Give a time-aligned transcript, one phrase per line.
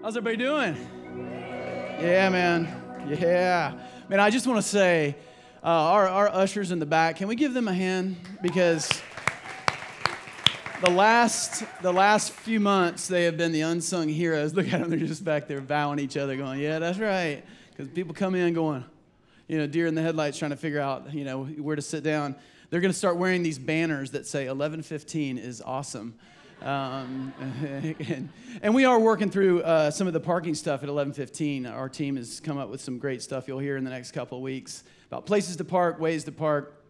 [0.00, 0.76] How's everybody doing?
[2.00, 2.68] Yeah, man.
[3.08, 3.80] Yeah.
[4.08, 5.16] Man, I just want to say,
[5.60, 8.16] uh, our, our ushers in the back, can we give them a hand?
[8.40, 8.88] Because
[10.82, 14.54] the last, the last few months, they have been the unsung heroes.
[14.54, 17.42] Look at them, they're just back there bowing each other, going, Yeah, that's right.
[17.70, 18.84] Because people come in going,
[19.48, 22.04] you know, deer in the headlights trying to figure out, you know, where to sit
[22.04, 22.36] down.
[22.70, 26.14] They're going to start wearing these banners that say 1115 is awesome.
[26.62, 28.28] Um, and,
[28.62, 31.66] and, we are working through uh, some of the parking stuff at 1115.
[31.66, 34.38] Our team has come up with some great stuff you'll hear in the next couple
[34.38, 36.82] of weeks about places to park, ways to park,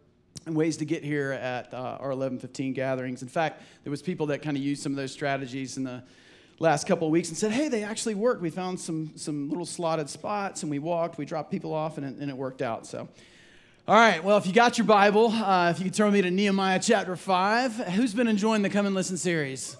[0.46, 3.20] and ways to get here at uh, our 1115 gatherings.
[3.20, 6.02] In fact, there was people that kind of used some of those strategies in the
[6.58, 8.40] last couple of weeks and said, hey, they actually worked.
[8.40, 12.06] We found some, some little slotted spots and we walked, we dropped people off, and
[12.06, 12.86] and it worked out.
[12.86, 13.08] So
[13.88, 16.30] all right, well, if you got your Bible, uh, if you could turn me to
[16.30, 17.72] Nehemiah chapter 5.
[17.72, 19.78] Who's been enjoying the Come and Listen series?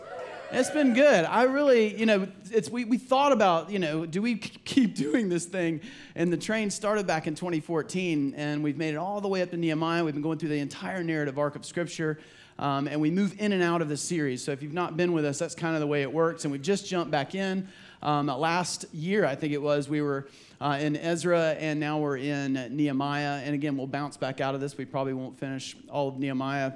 [0.51, 1.27] It's been good.
[1.27, 5.29] I really, you know, it's we, we thought about, you know, do we keep doing
[5.29, 5.83] this thing?
[6.14, 9.51] And the train started back in 2014, and we've made it all the way up
[9.51, 10.03] to Nehemiah.
[10.03, 12.19] We've been going through the entire narrative arc of Scripture,
[12.59, 14.42] um, and we move in and out of the series.
[14.42, 16.47] So if you've not been with us, that's kind of the way it works.
[16.47, 17.69] And we've just jumped back in.
[18.03, 20.29] Um, last year, I think it was, we were
[20.61, 23.42] uh, in Ezra, and now we're in Nehemiah.
[23.45, 24.77] And again, we'll bounce back out of this.
[24.77, 26.73] We probably won't finish all of Nehemiah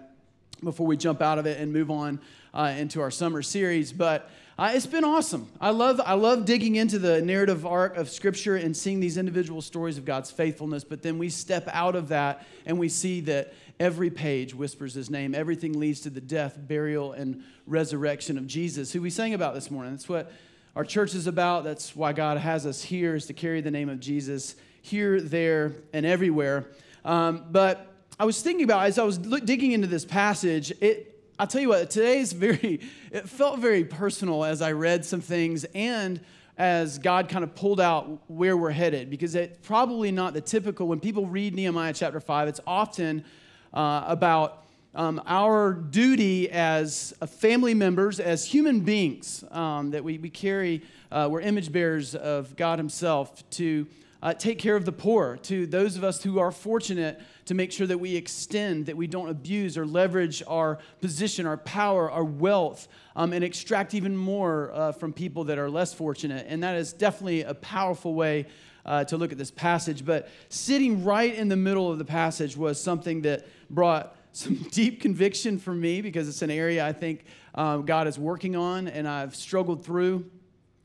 [0.62, 2.20] before we jump out of it and move on
[2.54, 3.92] uh, into our summer series.
[3.92, 5.50] But uh, it's been awesome.
[5.60, 9.62] I love, I love digging into the narrative arc of Scripture and seeing these individual
[9.62, 10.84] stories of God's faithfulness.
[10.84, 15.10] But then we step out of that and we see that every page whispers His
[15.10, 15.34] name.
[15.34, 19.70] Everything leads to the death, burial, and resurrection of Jesus, who we sang about this
[19.70, 19.92] morning.
[19.92, 20.30] That's what
[20.74, 21.64] our church is about.
[21.64, 25.74] That's why God has us here, is to carry the name of Jesus here, there,
[25.92, 26.66] and everywhere.
[27.04, 27.86] Um, but
[28.18, 31.68] I was thinking about, as I was digging into this passage, it, I'll tell you
[31.68, 36.20] what, today is very, it felt very personal as I read some things and
[36.56, 40.86] as God kind of pulled out where we're headed, because it's probably not the typical,
[40.86, 43.24] when people read Nehemiah chapter 5, it's often
[43.72, 44.61] uh, about
[44.94, 51.28] um, our duty as family members, as human beings, um, that we, we carry, uh,
[51.30, 53.86] we're image bearers of God Himself, to
[54.22, 57.72] uh, take care of the poor, to those of us who are fortunate to make
[57.72, 62.22] sure that we extend, that we don't abuse or leverage our position, our power, our
[62.22, 62.86] wealth,
[63.16, 66.46] um, and extract even more uh, from people that are less fortunate.
[66.48, 68.46] And that is definitely a powerful way
[68.84, 70.04] uh, to look at this passage.
[70.04, 75.00] But sitting right in the middle of the passage was something that brought some deep
[75.00, 79.06] conviction for me because it's an area I think um, God is working on and
[79.06, 80.24] I've struggled through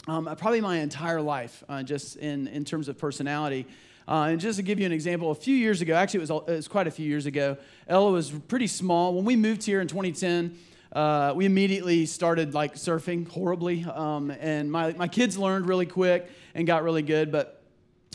[0.08, 3.68] um, probably my entire life, uh, just in, in terms of personality.
[4.08, 6.44] Uh, and just to give you an example, a few years ago, actually, it was,
[6.47, 7.58] it was quite a few years ago,
[7.90, 9.13] Ella was pretty small.
[9.13, 10.58] When we moved here in 2010,
[10.94, 13.84] uh, we immediately started like surfing horribly.
[13.84, 17.62] Um, and my, my kids learned really quick and got really good, but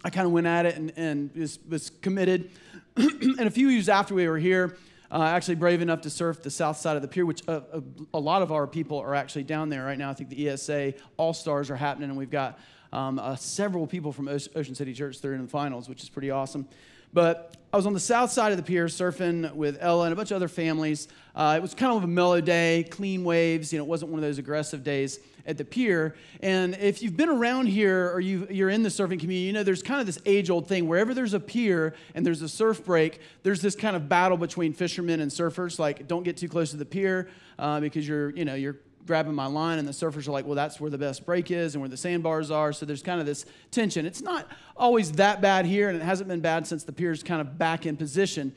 [0.03, 2.51] I kind of went at it and, and was, was committed.
[2.97, 4.79] and a few years after we were here,
[5.13, 7.63] uh, actually brave enough to surf the south side of the pier, which a, uh,
[7.73, 7.81] a, uh,
[8.15, 10.11] a, lot of our people are actually down there right now.
[10.11, 12.59] I think the ESA All Stars are happening, and we've got
[12.95, 16.09] um, uh, several people from Ocean City Church that are in the finals, which is
[16.09, 16.67] pretty awesome.
[17.13, 20.17] But I was on the south side of the pier surfing with Ella and a
[20.17, 21.09] bunch of other families.
[21.35, 23.73] Uh, it was kind of a mellow day, clean waves.
[23.73, 26.15] You know, it wasn't one of those aggressive days at the pier.
[26.41, 29.63] And if you've been around here or you, are in the surfing community, you know
[29.63, 30.87] there's kind of this age old thing.
[30.87, 34.73] Wherever there's a pier and there's a surf break, there's this kind of battle between
[34.73, 35.79] fishermen and surfers.
[35.79, 39.35] Like, don't get too close to the pier uh, because you're, you know, you're grabbing
[39.35, 41.83] my line and the surfers are like well that's where the best break is and
[41.83, 44.47] where the sandbars are so there's kind of this tension it's not
[44.77, 47.87] always that bad here and it hasn't been bad since the pier's kind of back
[47.87, 48.55] in position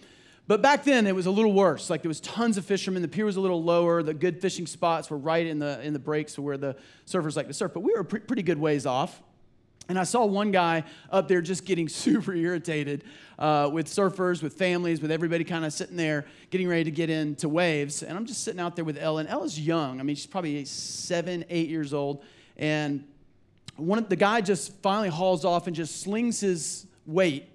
[0.47, 1.89] but back then it was a little worse.
[1.89, 3.01] Like there was tons of fishermen.
[3.01, 4.03] The pier was a little lower.
[4.03, 6.75] The good fishing spots were right in the in the breaks where the
[7.07, 7.73] surfers like to surf.
[7.73, 9.21] But we were pre- pretty good ways off.
[9.87, 13.03] And I saw one guy up there just getting super irritated
[13.37, 17.09] uh, with surfers, with families, with everybody kind of sitting there getting ready to get
[17.09, 18.01] into waves.
[18.03, 19.27] And I'm just sitting out there with Ellen.
[19.27, 19.99] Ella's young.
[19.99, 22.23] I mean, she's probably seven, eight years old.
[22.57, 23.05] And
[23.75, 27.49] one of, the guy just finally hauls off and just slings his weight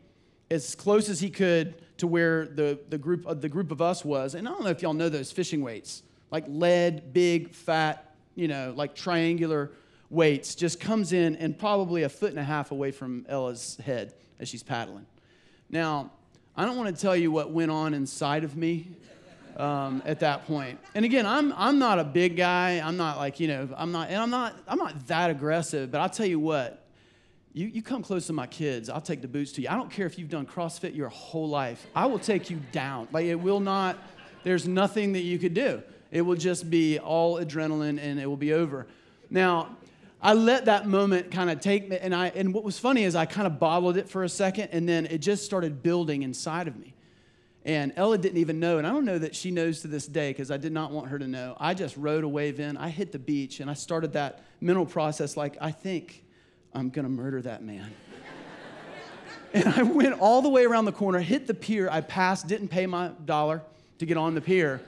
[0.51, 4.05] as close as he could to where the, the, group, uh, the group of us
[4.05, 4.35] was.
[4.35, 8.49] And I don't know if y'all know those fishing weights, like lead, big, fat, you
[8.49, 9.71] know, like triangular
[10.11, 14.13] weights, just comes in and probably a foot and a half away from Ella's head
[14.39, 15.07] as she's paddling.
[15.71, 16.11] Now,
[16.57, 18.89] I don't want to tell you what went on inside of me
[19.57, 20.79] um, at that point.
[20.95, 22.81] And again, I'm, I'm not a big guy.
[22.85, 26.01] I'm not like, you know, I'm not, and I'm not, I'm not that aggressive, but
[26.01, 26.85] I'll tell you what,
[27.53, 29.69] you, you come close to my kids, I'll take the boots to you.
[29.69, 31.87] I don't care if you've done CrossFit your whole life.
[31.95, 33.09] I will take you down.
[33.13, 33.99] Like it will not,
[34.45, 35.83] there's nothing that you could do.
[36.11, 38.87] It will just be all adrenaline and it will be over.
[39.31, 39.77] Now,
[40.23, 43.15] I let that moment kind of take me, and I and what was funny is
[43.15, 46.69] I kind of bottled it for a second, and then it just started building inside
[46.69, 46.95] of me.
[47.65, 50.31] And Ella didn't even know, and I don't know that she knows to this day
[50.31, 51.57] because I did not want her to know.
[51.59, 54.87] I just rode a wave in, I hit the beach, and I started that mental
[54.87, 56.25] process like, I think
[56.75, 57.91] I'm gonna murder that man.
[59.55, 62.69] and I went all the way around the corner, hit the pier, I passed, didn't
[62.69, 63.63] pay my dollar
[63.99, 64.83] to get on the pier.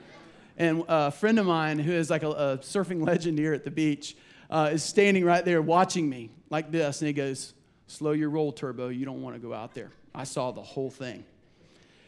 [0.57, 3.71] And a friend of mine who is like a, a surfing legend here at the
[3.71, 4.15] beach
[4.53, 7.53] uh, is standing right there watching me like this, and he goes,
[7.87, 9.91] Slow your roll, Turbo, you don't wanna go out there.
[10.15, 11.25] I saw the whole thing.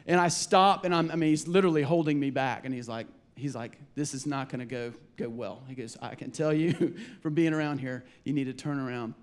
[0.07, 3.07] And I stop, and I'm, I mean, he's literally holding me back, and he's like,
[3.35, 5.63] he's like, this is not going to go go well.
[5.67, 9.13] He goes, I can tell you from being around here, you need to turn around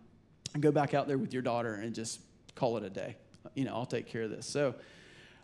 [0.54, 2.20] and go back out there with your daughter and just
[2.54, 3.16] call it a day.
[3.54, 4.46] You know, I'll take care of this.
[4.46, 4.74] So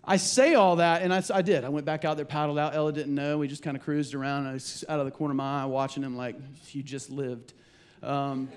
[0.04, 1.64] I say all that, and I, I did.
[1.64, 2.74] I went back out there, paddled out.
[2.74, 3.38] Ella didn't know.
[3.38, 4.46] We just kind of cruised around.
[4.46, 6.36] I was out of the corner of my eye watching him like,
[6.70, 7.54] you just lived.
[8.02, 8.48] Um,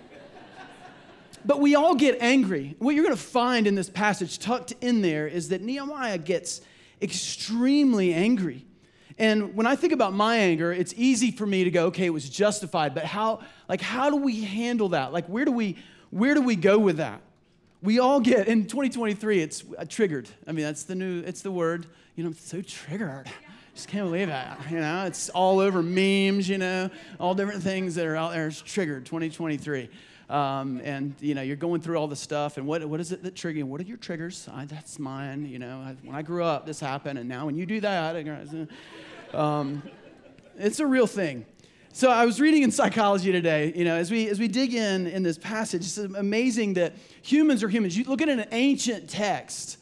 [1.44, 2.76] but we all get angry.
[2.80, 6.62] What you're going to find in this passage tucked in there is that Nehemiah gets
[7.02, 8.66] extremely angry.
[9.18, 12.12] And when I think about my anger, it's easy for me to go, okay, it
[12.12, 15.14] was justified, but how like how do we handle that?
[15.14, 15.78] Like where do we
[16.10, 17.22] where do we go with that?
[17.82, 20.30] We all get in 2023 it's uh, triggered.
[20.48, 21.88] I mean, that's the new it's the word.
[22.16, 23.30] You know, I'm so triggered.
[23.74, 24.60] Just can't believe that.
[24.70, 26.90] You know, it's all over memes, you know,
[27.20, 28.48] all different things that are out there.
[28.48, 29.90] It's triggered 2023.
[30.30, 33.22] Um, and you know you're going through all the stuff and what, what is it
[33.24, 36.46] that triggers what are your triggers I, that's mine you know I, when i grew
[36.46, 38.16] up this happened and now when you do that
[39.34, 39.84] um,
[40.58, 41.46] it's a real thing
[41.92, 45.06] so i was reading in psychology today you know as we as we dig in
[45.06, 49.80] in this passage it's amazing that humans are humans you look at an ancient text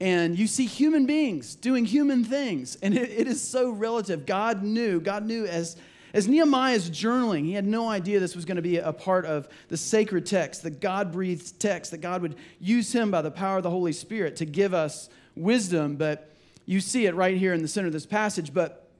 [0.00, 4.62] and you see human beings doing human things and it, it is so relative god
[4.62, 5.76] knew god knew as
[6.14, 9.26] as Nehemiah is journaling, he had no idea this was going to be a part
[9.26, 13.30] of the sacred text, the God breathed text, that God would use him by the
[13.30, 15.96] power of the Holy Spirit to give us wisdom.
[15.96, 16.30] But
[16.64, 18.54] you see it right here in the center of this passage.
[18.54, 18.90] But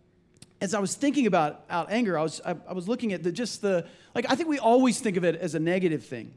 [0.61, 3.33] as I was thinking about out anger, I was, I, I was looking at the,
[3.33, 6.35] just the, like, I think we always think of it as a negative thing.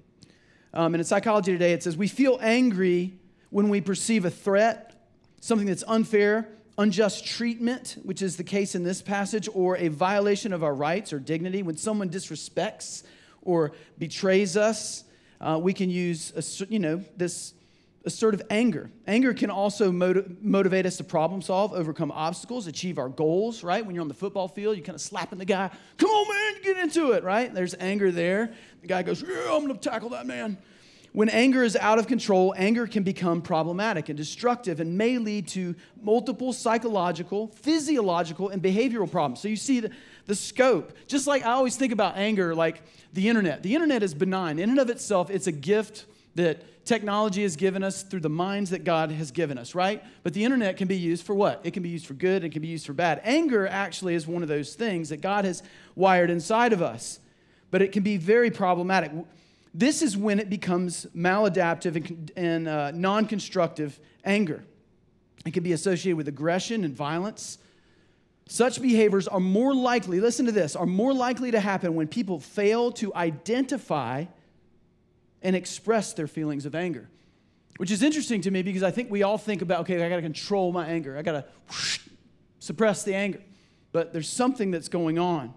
[0.73, 3.19] Um, and in psychology today, it says we feel angry
[3.51, 4.95] when we perceive a threat,
[5.39, 10.51] something that's unfair, unjust treatment, which is the case in this passage, or a violation
[10.53, 13.03] of our rights or dignity, when someone disrespects
[13.43, 15.03] or betrays us,
[15.39, 16.31] uh, we can use,
[16.69, 17.53] you know, this
[18.05, 18.89] assertive anger.
[19.05, 23.85] Anger can also motiv- motivate us to problem solve, overcome obstacles, achieve our goals, right?
[23.85, 26.61] When you're on the football field, you're kind of slapping the guy, come on, man,
[26.63, 27.53] get into it, right?
[27.53, 28.53] There's anger there.
[28.81, 30.57] The guy goes, yeah, I'm going to tackle that man.
[31.13, 35.47] When anger is out of control, anger can become problematic and destructive and may lead
[35.49, 39.41] to multiple psychological, physiological, and behavioral problems.
[39.41, 39.91] So you see the,
[40.25, 40.93] the scope.
[41.07, 42.81] Just like I always think about anger, like
[43.11, 43.61] the internet.
[43.61, 44.57] The internet is benign.
[44.57, 46.05] In and of itself, it's a gift
[46.35, 50.01] that technology has given us through the minds that God has given us, right?
[50.23, 51.59] But the internet can be used for what?
[51.63, 53.21] It can be used for good, it can be used for bad.
[53.23, 55.61] Anger actually is one of those things that God has
[55.95, 57.19] wired inside of us,
[57.69, 59.11] but it can be very problematic.
[59.73, 64.63] This is when it becomes maladaptive and, and uh, non constructive anger.
[65.45, 67.57] It can be associated with aggression and violence.
[68.47, 72.39] Such behaviors are more likely, listen to this, are more likely to happen when people
[72.39, 74.25] fail to identify
[75.41, 77.09] and express their feelings of anger.
[77.77, 80.21] Which is interesting to me because I think we all think about, okay, I gotta
[80.21, 81.99] control my anger, I gotta whoosh,
[82.59, 83.41] suppress the anger.
[83.91, 85.53] But there's something that's going on.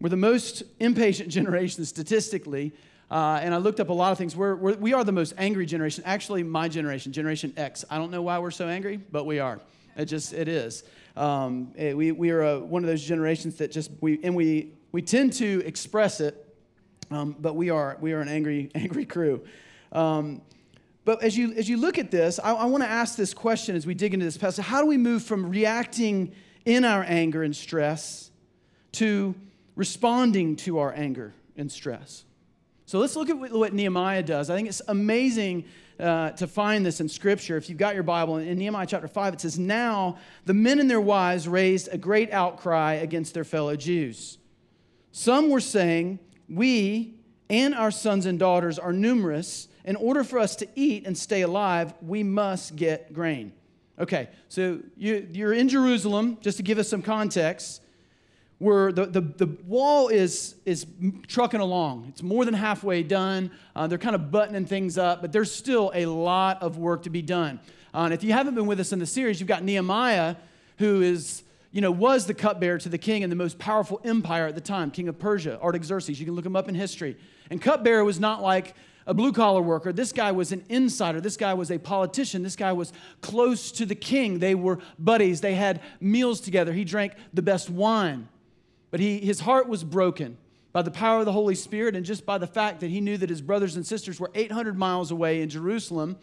[0.00, 2.72] We're the most impatient generation statistically,
[3.10, 4.36] uh, and I looked up a lot of things.
[4.36, 6.04] We're, we're, we are the most angry generation.
[6.06, 7.84] Actually, my generation, Generation X.
[7.90, 9.60] I don't know why we're so angry, but we are.
[9.96, 10.84] It just, it is.
[11.16, 14.72] Um, it, we, we are a, one of those generations that just, we, and we,
[14.92, 16.54] we tend to express it,
[17.10, 19.42] um, but we are, we are an angry, angry crew.
[19.90, 20.42] Um,
[21.06, 23.74] but as you, as you look at this, I, I want to ask this question
[23.74, 24.66] as we dig into this passage.
[24.66, 26.32] How do we move from reacting
[26.66, 28.30] in our anger and stress
[28.92, 29.34] to
[29.74, 32.24] responding to our anger and stress?
[32.88, 34.48] So let's look at what Nehemiah does.
[34.48, 35.66] I think it's amazing
[36.00, 37.58] uh, to find this in Scripture.
[37.58, 40.16] If you've got your Bible, in Nehemiah chapter 5, it says, Now
[40.46, 44.38] the men and their wives raised a great outcry against their fellow Jews.
[45.12, 46.18] Some were saying,
[46.48, 47.12] We
[47.50, 49.68] and our sons and daughters are numerous.
[49.84, 53.52] In order for us to eat and stay alive, we must get grain.
[53.98, 57.82] Okay, so you, you're in Jerusalem, just to give us some context
[58.58, 60.86] where the, the, the wall is, is
[61.28, 62.06] trucking along.
[62.08, 63.50] It's more than halfway done.
[63.76, 67.10] Uh, they're kind of buttoning things up, but there's still a lot of work to
[67.10, 67.60] be done.
[67.94, 70.36] Uh, and if you haven't been with us in the series, you've got Nehemiah,
[70.78, 74.46] who is you know, was the cupbearer to the king and the most powerful empire
[74.46, 76.18] at the time, king of Persia, Artaxerxes.
[76.18, 77.16] You can look him up in history.
[77.50, 78.74] And cupbearer was not like
[79.06, 79.92] a blue collar worker.
[79.92, 81.20] This guy was an insider.
[81.20, 82.42] This guy was a politician.
[82.42, 84.38] This guy was close to the king.
[84.38, 85.40] They were buddies.
[85.40, 86.72] They had meals together.
[86.72, 88.28] He drank the best wine.
[88.90, 90.38] But he, his heart was broken
[90.72, 93.16] by the power of the Holy Spirit and just by the fact that he knew
[93.16, 96.16] that his brothers and sisters were 800 miles away in Jerusalem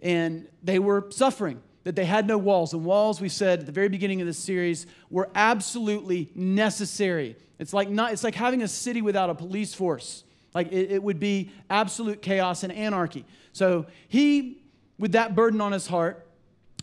[0.00, 2.72] and they were suffering that they had no walls.
[2.72, 7.36] And walls, we said at the very beginning of this series, were absolutely necessary.
[7.58, 10.24] It's like, not, it's like having a city without a police force.
[10.54, 13.24] Like it, it would be absolute chaos and anarchy.
[13.52, 14.62] So he,
[14.98, 16.26] with that burden on his heart,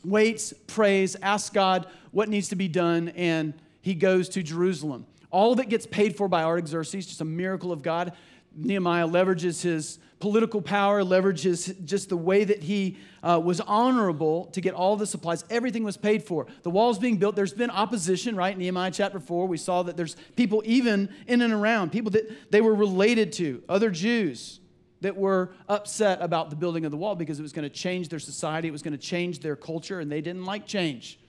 [0.04, 3.54] waits, prays, asks God what needs to be done, and
[3.86, 5.06] he goes to Jerusalem.
[5.30, 8.14] All of it gets paid for by Artaxerxes, just a miracle of God.
[8.56, 14.60] Nehemiah leverages his political power, leverages just the way that he uh, was honorable to
[14.60, 15.46] get all the supplies.
[15.52, 16.48] Everything was paid for.
[16.64, 17.36] The wall's being built.
[17.36, 18.58] There's been opposition, right?
[18.58, 22.62] Nehemiah chapter 4, we saw that there's people even in and around, people that they
[22.62, 24.62] were related to, other Jews
[25.02, 28.10] that were upset about the building of the wall because it was going to change
[28.10, 31.20] their society, it was going to change their culture, and they didn't like change.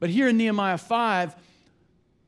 [0.00, 1.36] But here in Nehemiah 5,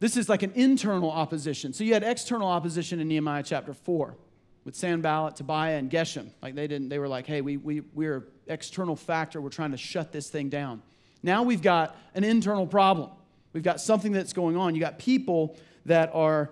[0.01, 1.73] this is like an internal opposition.
[1.73, 4.17] So you had external opposition in Nehemiah chapter 4
[4.65, 6.31] with Sanballat, Tobiah, and Geshem.
[6.43, 9.41] Like they didn't, they were like, hey, we, we, we're external factor.
[9.41, 10.83] We're trying to shut this thing down.
[11.23, 13.11] Now we've got an internal problem.
[13.53, 14.75] We've got something that's going on.
[14.75, 16.51] You got people that are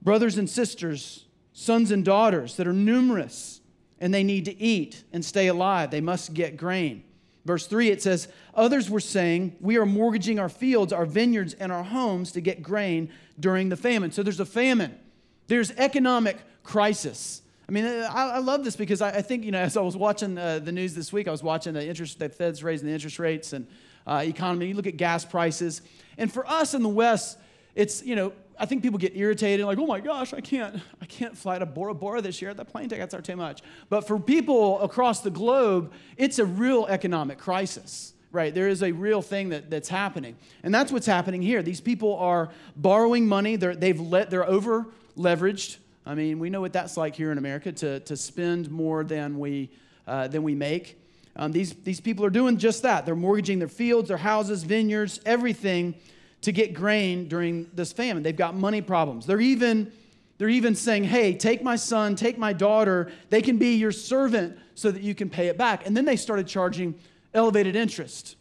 [0.00, 3.60] brothers and sisters, sons and daughters that are numerous,
[3.98, 5.90] and they need to eat and stay alive.
[5.90, 7.04] They must get grain.
[7.46, 11.70] Verse 3, it says, Others were saying, We are mortgaging our fields, our vineyards, and
[11.70, 14.10] our homes to get grain during the famine.
[14.10, 14.98] So there's a famine,
[15.46, 17.42] there's economic crisis.
[17.68, 19.96] I mean, I, I love this because I, I, think, you know, as I was
[19.96, 22.94] watching uh, the news this week, I was watching the interest, the Fed's raising the
[22.94, 23.66] interest rates and
[24.06, 24.68] uh, economy.
[24.68, 25.82] You look at gas prices.
[26.16, 27.38] And for us in the West,
[27.74, 31.06] it's, you know, I think people get irritated, like, oh my gosh, I can't, I
[31.06, 32.54] can't fly to Bora Bora this year.
[32.54, 33.62] The plane tickets are too much.
[33.88, 38.54] But for people across the globe, it's a real economic crisis, right?
[38.54, 40.36] There is a real thing that, that's happening.
[40.62, 41.62] And that's what's happening here.
[41.62, 43.56] These people are borrowing money.
[43.56, 44.86] They're, they've let, they're over
[45.16, 45.78] leveraged.
[46.04, 49.38] I mean, we know what that's like here in America to, to spend more than
[49.38, 49.70] we,
[50.06, 51.00] uh, than we make.
[51.34, 53.04] Um, these, these people are doing just that.
[53.04, 55.94] They're mortgaging their fields, their houses, vineyards, everything
[56.42, 58.22] to get grain during this famine.
[58.22, 59.26] They've got money problems.
[59.26, 59.92] They're even,
[60.38, 63.10] they're even saying, hey, take my son, take my daughter.
[63.30, 65.86] They can be your servant so that you can pay it back.
[65.86, 66.94] And then they started charging
[67.34, 68.36] elevated interest.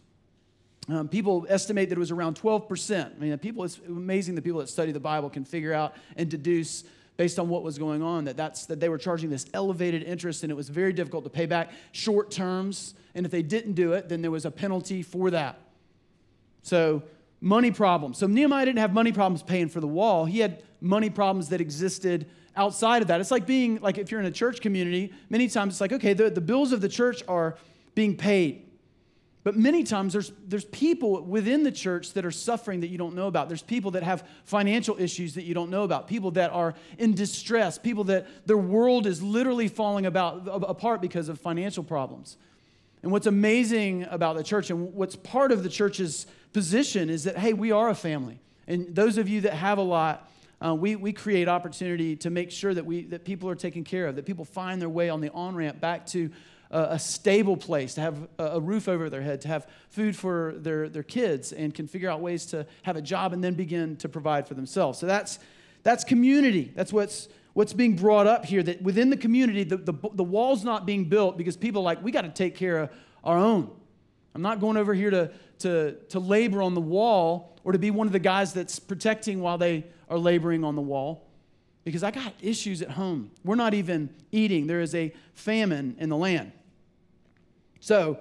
[0.88, 3.06] Um, people estimate that it was around 12%.
[3.06, 6.30] I mean, people, it's amazing the people that study the Bible can figure out and
[6.30, 6.84] deduce
[7.18, 10.44] based on what was going on that that's that they were charging this elevated interest
[10.44, 13.94] and it was very difficult to pay back short terms and if they didn't do
[13.94, 15.60] it then there was a penalty for that
[16.62, 17.02] so
[17.46, 18.18] money problems.
[18.18, 20.26] So Nehemiah didn't have money problems paying for the wall.
[20.26, 22.26] He had money problems that existed
[22.56, 23.22] outside of that.
[23.22, 26.14] It's like being, like if you're in a church community, many times it's like, okay,
[26.14, 27.56] the, the bills of the church are
[27.94, 28.64] being paid.
[29.44, 33.14] But many times there's, there's people within the church that are suffering that you don't
[33.14, 33.48] know about.
[33.48, 36.08] There's people that have financial issues that you don't know about.
[36.08, 37.78] People that are in distress.
[37.78, 42.38] People that their world is literally falling about, apart because of financial problems.
[43.06, 47.38] And what's amazing about the church and what's part of the church's position is that,
[47.38, 48.40] hey, we are a family.
[48.68, 50.28] And those of you that have a lot,
[50.60, 54.08] uh, we, we create opportunity to make sure that, we, that people are taken care
[54.08, 56.32] of, that people find their way on the on ramp back to
[56.72, 60.16] a, a stable place, to have a, a, roof over their head, to have food
[60.16, 63.54] for their, their kids, and can figure out ways to have a job and then
[63.54, 64.98] begin to provide for themselves.
[64.98, 65.38] So that's,
[65.84, 66.72] that's community.
[66.76, 70.66] That's what's, what's being brought up here that within the community, the, the, the wall's
[70.66, 72.90] not being built because people are like, we got to take care of
[73.24, 73.72] our own.
[74.36, 77.92] I'm not going over here to, to, to labor on the wall or to be
[77.92, 81.26] one of the guys that's protecting while they are laboring on the wall
[81.86, 83.32] because I got issues at home.
[83.46, 86.52] We're not even eating, there is a famine in the land.
[87.80, 88.20] So,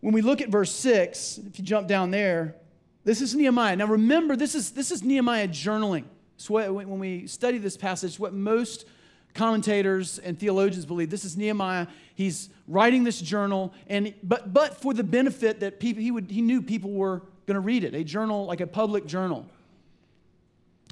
[0.00, 2.56] when we look at verse 6, if you jump down there,
[3.04, 3.76] this is Nehemiah.
[3.76, 6.04] Now remember, this is, this is Nehemiah journaling.
[6.40, 8.86] So when we study this passage, what most
[9.34, 11.86] commentators and theologians believe this is Nehemiah.
[12.14, 16.40] He's writing this journal, and but but for the benefit that people he would he
[16.40, 19.44] knew people were going to read it, a journal like a public journal.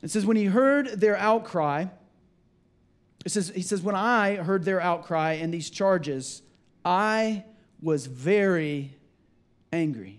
[0.03, 1.87] It says when he heard their outcry.
[3.25, 6.43] It says he says when I heard their outcry and these charges,
[6.85, 7.45] I
[7.81, 8.95] was very
[9.73, 10.19] angry.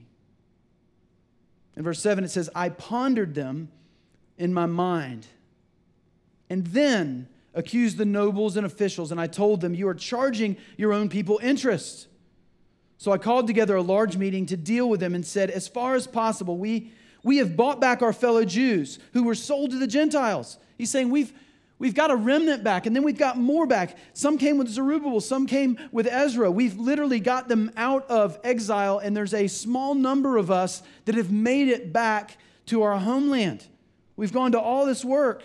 [1.75, 3.69] In verse 7, it says, I pondered them
[4.39, 5.27] in my mind.
[6.49, 10.93] And then accused the nobles and officials, and I told them, You are charging your
[10.93, 12.07] own people interest.
[12.97, 15.95] So I called together a large meeting to deal with them and said, As far
[15.95, 16.91] as possible, we,
[17.21, 20.57] We have bought back our fellow Jews who were sold to the Gentiles.
[20.77, 21.33] He's saying we've,
[21.77, 23.97] we've got a remnant back, and then we've got more back.
[24.13, 26.49] Some came with Zerubbabel, some came with Ezra.
[26.49, 31.15] We've literally got them out of exile, and there's a small number of us that
[31.15, 33.67] have made it back to our homeland.
[34.19, 35.43] We've gone to all this work.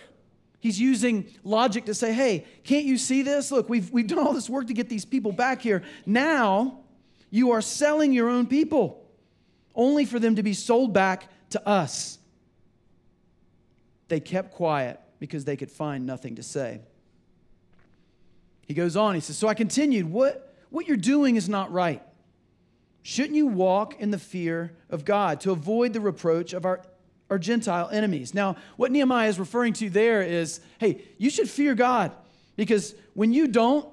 [0.59, 3.49] He's using logic to say, hey, can't you see this?
[3.49, 5.81] Look, we've, we've done all this work to get these people back here.
[6.05, 6.79] Now
[7.29, 9.01] you are selling your own people
[9.75, 12.19] only for them to be sold back to us.
[14.09, 16.81] They kept quiet because they could find nothing to say.
[18.67, 22.03] He goes on, he says, So I continued, What, what you're doing is not right.
[23.03, 26.81] Shouldn't you walk in the fear of God to avoid the reproach of our,
[27.29, 28.33] our Gentile enemies?
[28.33, 32.11] Now, what Nehemiah is referring to there is hey, you should fear God
[32.55, 33.87] because when you don't,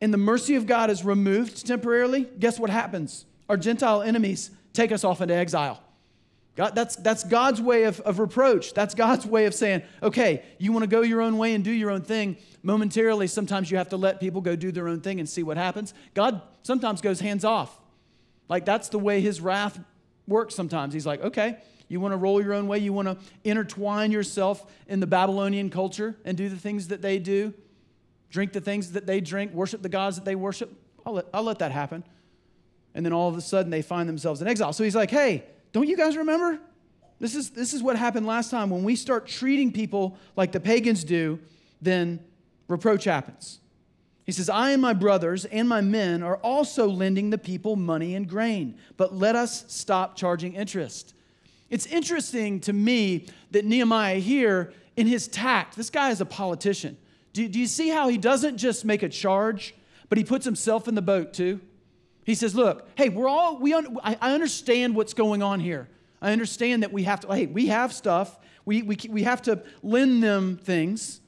[0.00, 3.24] and the mercy of God is removed temporarily, guess what happens?
[3.48, 5.82] Our Gentile enemies take us off into exile.
[6.54, 8.72] God, that's, that's God's way of, of reproach.
[8.72, 11.70] That's God's way of saying, okay, you want to go your own way and do
[11.70, 12.38] your own thing.
[12.62, 15.58] Momentarily, sometimes you have to let people go do their own thing and see what
[15.58, 15.92] happens.
[16.14, 17.78] God sometimes goes hands off.
[18.48, 19.78] Like that's the way his wrath
[20.26, 20.94] works sometimes.
[20.94, 24.66] He's like, okay, you want to roll your own way, you want to intertwine yourself
[24.88, 27.54] in the Babylonian culture and do the things that they do,
[28.30, 30.72] drink the things that they drink, worship the gods that they worship.
[31.04, 32.02] I'll let, I'll let that happen.
[32.94, 34.72] And then all of a sudden they find themselves in exile.
[34.72, 36.58] So he's like, hey, don't you guys remember?
[37.18, 38.70] This is, this is what happened last time.
[38.70, 41.38] When we start treating people like the pagans do,
[41.80, 42.20] then
[42.68, 43.60] reproach happens.
[44.24, 48.16] He says, I and my brothers and my men are also lending the people money
[48.16, 51.14] and grain, but let us stop charging interest.
[51.70, 56.96] It's interesting to me that Nehemiah here, in his tact, this guy is a politician.
[57.32, 59.74] Do, do you see how he doesn't just make a charge,
[60.08, 61.60] but he puts himself in the boat too?
[62.24, 65.88] He says, Look, hey, we're all, we un- I, I understand what's going on here.
[66.22, 68.38] I understand that we have to, hey, we have stuff.
[68.64, 71.20] We, we, we have to lend them things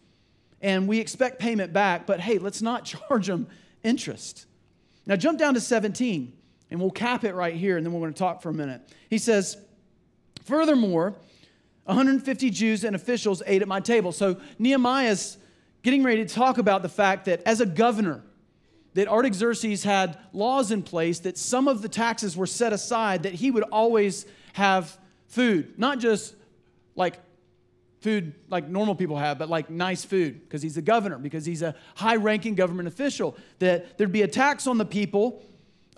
[0.60, 3.46] and we expect payment back, but hey, let's not charge them
[3.82, 4.46] interest.
[5.06, 6.32] Now, jump down to 17
[6.70, 8.80] and we'll cap it right here and then we're going to talk for a minute.
[9.08, 9.56] He says,
[10.48, 11.14] Furthermore,
[11.84, 14.12] 150 Jews and officials ate at my table.
[14.12, 15.36] So Nehemiah's
[15.82, 18.22] getting ready to talk about the fact that as a governor,
[18.94, 23.34] that Artaxerxes had laws in place that some of the taxes were set aside that
[23.34, 26.34] he would always have food, not just
[26.96, 27.20] like
[28.00, 31.60] food like normal people have, but like nice food because he's a governor, because he's
[31.60, 33.36] a high ranking government official.
[33.58, 35.42] That there'd be a tax on the people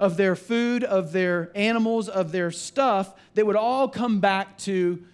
[0.01, 5.05] of their food, of their animals, of their stuff that would all come back to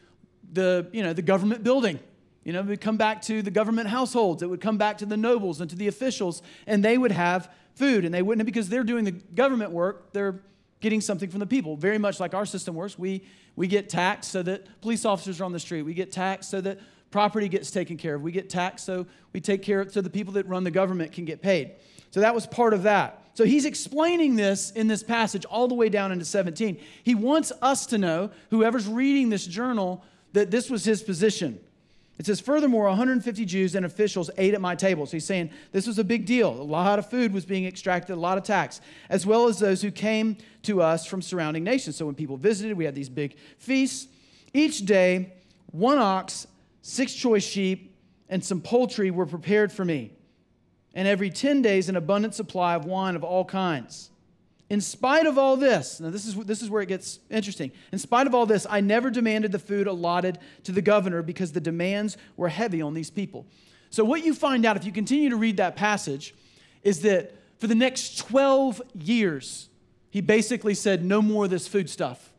[0.53, 1.99] the, you know, the government building.
[2.45, 4.43] You know, it would come back to the government households.
[4.43, 7.53] It would come back to the nobles and to the officials, and they would have
[7.75, 8.05] food.
[8.05, 10.41] And they wouldn't, because they're doing the government work, they're
[10.79, 11.77] getting something from the people.
[11.77, 12.97] Very much like our system works.
[12.97, 13.25] We,
[13.57, 15.83] we get taxed so that police officers are on the street.
[15.83, 16.79] We get taxed so that
[17.11, 18.23] property gets taken care of.
[18.23, 21.11] We get taxed so we take care of so the people that run the government
[21.11, 21.73] can get paid.
[22.13, 23.26] So that was part of that.
[23.37, 26.81] So he's explaining this in this passage all the way down into 17.
[27.05, 31.61] He wants us to know, whoever's reading this journal, that this was his position.
[32.19, 35.05] It says, furthermore, 150 Jews and officials ate at my table.
[35.05, 36.49] So he's saying this was a big deal.
[36.49, 39.83] A lot of food was being extracted, a lot of tax, as well as those
[39.83, 41.97] who came to us from surrounding nations.
[41.97, 44.09] So when people visited, we had these big feasts.
[44.55, 45.35] Each day,
[45.73, 46.47] one ox,
[46.81, 47.95] six choice sheep,
[48.31, 50.16] and some poultry were prepared for me.
[50.97, 54.11] And every 10 days, an abundant supply of wine of all kinds.
[54.71, 57.71] In spite of all this, now this is, this is where it gets interesting.
[57.93, 61.53] In spite of all this, I never demanded the food allotted to the governor because
[61.53, 63.47] the demands were heavy on these people.
[63.91, 66.35] So, what you find out if you continue to read that passage
[66.83, 69.69] is that for the next 12 years,
[70.11, 72.33] he basically said, No more of this food stuff.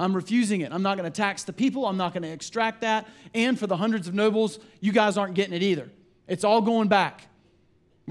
[0.00, 0.72] I'm refusing it.
[0.72, 1.86] I'm not going to tax the people.
[1.86, 3.06] I'm not going to extract that.
[3.34, 5.90] And for the hundreds of nobles, you guys aren't getting it either.
[6.26, 7.28] It's all going back.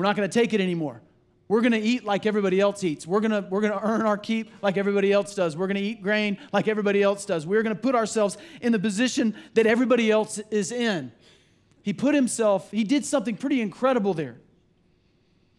[0.02, 1.00] We're not going to take it anymore.
[1.48, 3.06] We're going to eat like everybody else eats.
[3.06, 5.56] We're going to, we're going to earn our keep like everybody else does.
[5.56, 7.46] We're going to eat grain like everybody else does.
[7.46, 11.12] We're going to put ourselves in the position that everybody else is in.
[11.84, 14.38] He put himself, he did something pretty incredible there.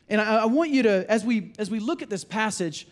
[0.09, 2.89] And I, I want you to, as we, as we look at this passage,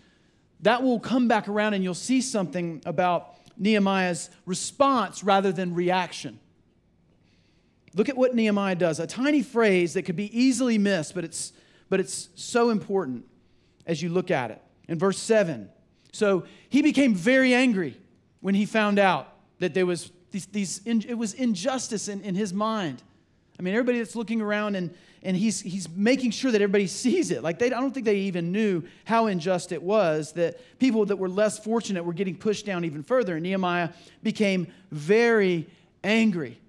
[0.61, 6.39] that will come back around and you'll see something about Nehemiah's response rather than reaction.
[7.95, 9.01] Look at what Nehemiah does.
[9.01, 11.53] A tiny phrase that could be easily missed, but it's
[11.89, 13.25] but it's so important
[13.85, 14.63] as you look at it.
[14.89, 15.69] In verse 7,
[16.13, 17.97] so he became very angry
[18.41, 22.53] when he found out that there was these, these it was injustice in, in his
[22.53, 23.03] mind.
[23.59, 27.31] I mean, everybody that's looking around and, and he's, he's making sure that everybody sees
[27.31, 27.43] it.
[27.43, 31.17] Like, they, I don't think they even knew how unjust it was that people that
[31.17, 33.35] were less fortunate were getting pushed down even further.
[33.35, 33.91] And Nehemiah
[34.23, 35.69] became very
[36.03, 36.60] angry.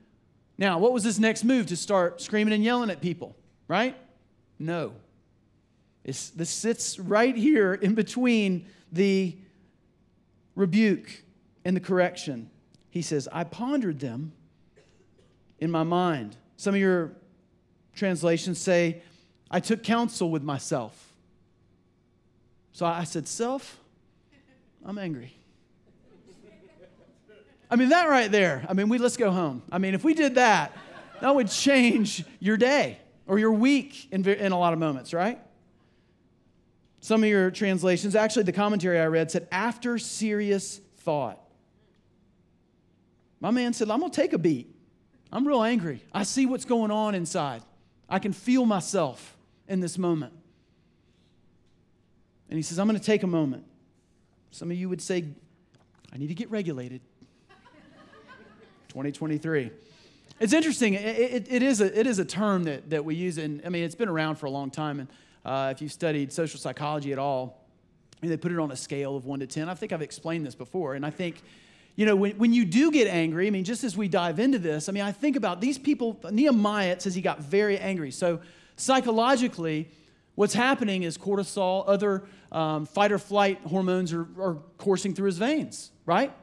[0.61, 1.65] Now, what was his next move?
[1.65, 3.35] To start screaming and yelling at people,
[3.67, 3.97] right?
[4.59, 4.93] No.
[6.03, 9.35] It's, this sits right here in between the
[10.55, 11.23] rebuke
[11.65, 12.51] and the correction.
[12.91, 14.33] He says, I pondered them
[15.57, 16.37] in my mind.
[16.57, 17.13] Some of your
[17.95, 19.01] translations say,
[19.49, 21.11] I took counsel with myself.
[22.71, 23.79] So I said, Self,
[24.85, 25.33] I'm angry.
[27.71, 29.63] I mean, that right there, I mean, we, let's go home.
[29.71, 30.77] I mean, if we did that,
[31.21, 35.39] that would change your day or your week in, in a lot of moments, right?
[36.99, 41.39] Some of your translations, actually, the commentary I read said, after serious thought.
[43.39, 44.75] My man said, I'm going to take a beat.
[45.31, 46.03] I'm real angry.
[46.13, 47.63] I see what's going on inside.
[48.09, 49.37] I can feel myself
[49.69, 50.33] in this moment.
[52.49, 53.63] And he says, I'm going to take a moment.
[54.51, 55.23] Some of you would say,
[56.13, 56.99] I need to get regulated.
[58.91, 59.71] 2023.
[60.41, 60.95] It's interesting.
[60.95, 63.69] It, it, it, is a, it is a term that, that we use, and I
[63.69, 64.99] mean, it's been around for a long time.
[64.99, 65.09] And
[65.45, 67.65] uh, if you've studied social psychology at all,
[68.21, 69.69] they put it on a scale of one to 10.
[69.69, 70.95] I think I've explained this before.
[70.95, 71.41] And I think
[71.95, 74.59] you know, when, when you do get angry, I mean, just as we dive into
[74.59, 78.11] this, I mean, I think about these people, Nehemiah, says he got very angry.
[78.11, 78.39] So
[78.77, 79.89] psychologically,
[80.35, 85.37] what's happening is cortisol, other um, fight or flight hormones are, are coursing through his
[85.37, 86.33] veins, right?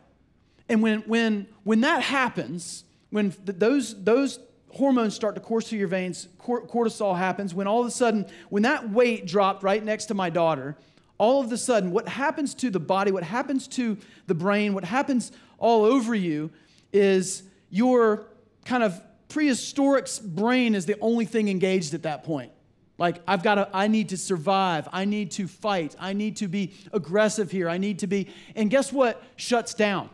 [0.68, 4.38] And when, when, when that happens, when those, those
[4.70, 8.62] hormones start to course through your veins, cortisol happens, when all of a sudden, when
[8.64, 10.76] that weight dropped right next to my daughter,
[11.16, 14.84] all of a sudden, what happens to the body, what happens to the brain, what
[14.84, 16.50] happens all over you
[16.92, 18.26] is your
[18.64, 22.52] kind of prehistoric brain is the only thing engaged at that point.
[22.98, 24.88] Like, I've got to, I need to survive.
[24.92, 25.94] I need to fight.
[26.00, 27.68] I need to be aggressive here.
[27.68, 30.10] I need to be, and guess what shuts down?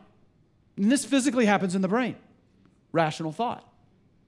[0.76, 2.16] And this physically happens in the brain
[2.92, 3.68] rational thought.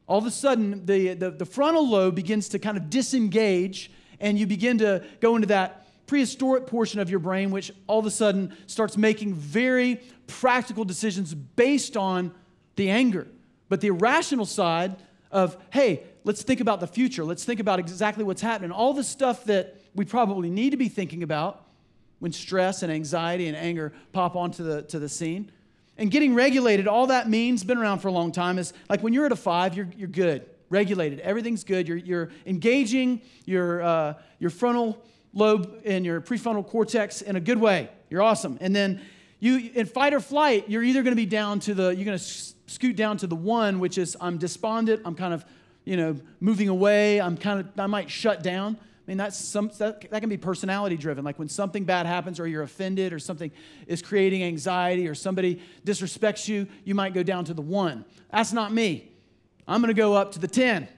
[0.08, 4.38] All of a sudden, the, the, the frontal lobe begins to kind of disengage, and
[4.38, 8.10] you begin to go into that prehistoric portion of your brain, which all of a
[8.10, 12.32] sudden starts making very practical decisions based on
[12.76, 13.26] the anger.
[13.68, 14.96] But the irrational side
[15.32, 17.24] of, hey, let's think about the future.
[17.24, 18.70] Let's think about exactly what's happening.
[18.70, 21.64] All the stuff that we probably need to be thinking about
[22.20, 25.50] when stress and anxiety and anger pop onto the, to the scene.
[25.98, 29.12] And getting regulated, all that means, been around for a long time, is like when
[29.12, 31.20] you're at a five, you're, you're good, regulated.
[31.20, 31.88] Everything's good.
[31.88, 37.58] You're, you're engaging your, uh, your frontal lobe and your prefrontal cortex in a good
[37.58, 37.88] way.
[38.10, 38.58] You're awesome.
[38.60, 39.00] And then
[39.38, 42.18] you in fight or flight, you're either going to be down to the you're going
[42.18, 42.24] to
[42.66, 45.02] scoot down to the one, which is I'm despondent.
[45.04, 45.44] I'm kind of
[45.84, 47.20] you know moving away.
[47.20, 48.78] I'm kind of I might shut down.
[49.06, 51.24] I mean, that's some, that, that can be personality driven.
[51.24, 53.52] Like when something bad happens or you're offended or something
[53.86, 58.04] is creating anxiety or somebody disrespects you, you might go down to the one.
[58.32, 59.12] That's not me.
[59.68, 60.88] I'm going to go up to the 10.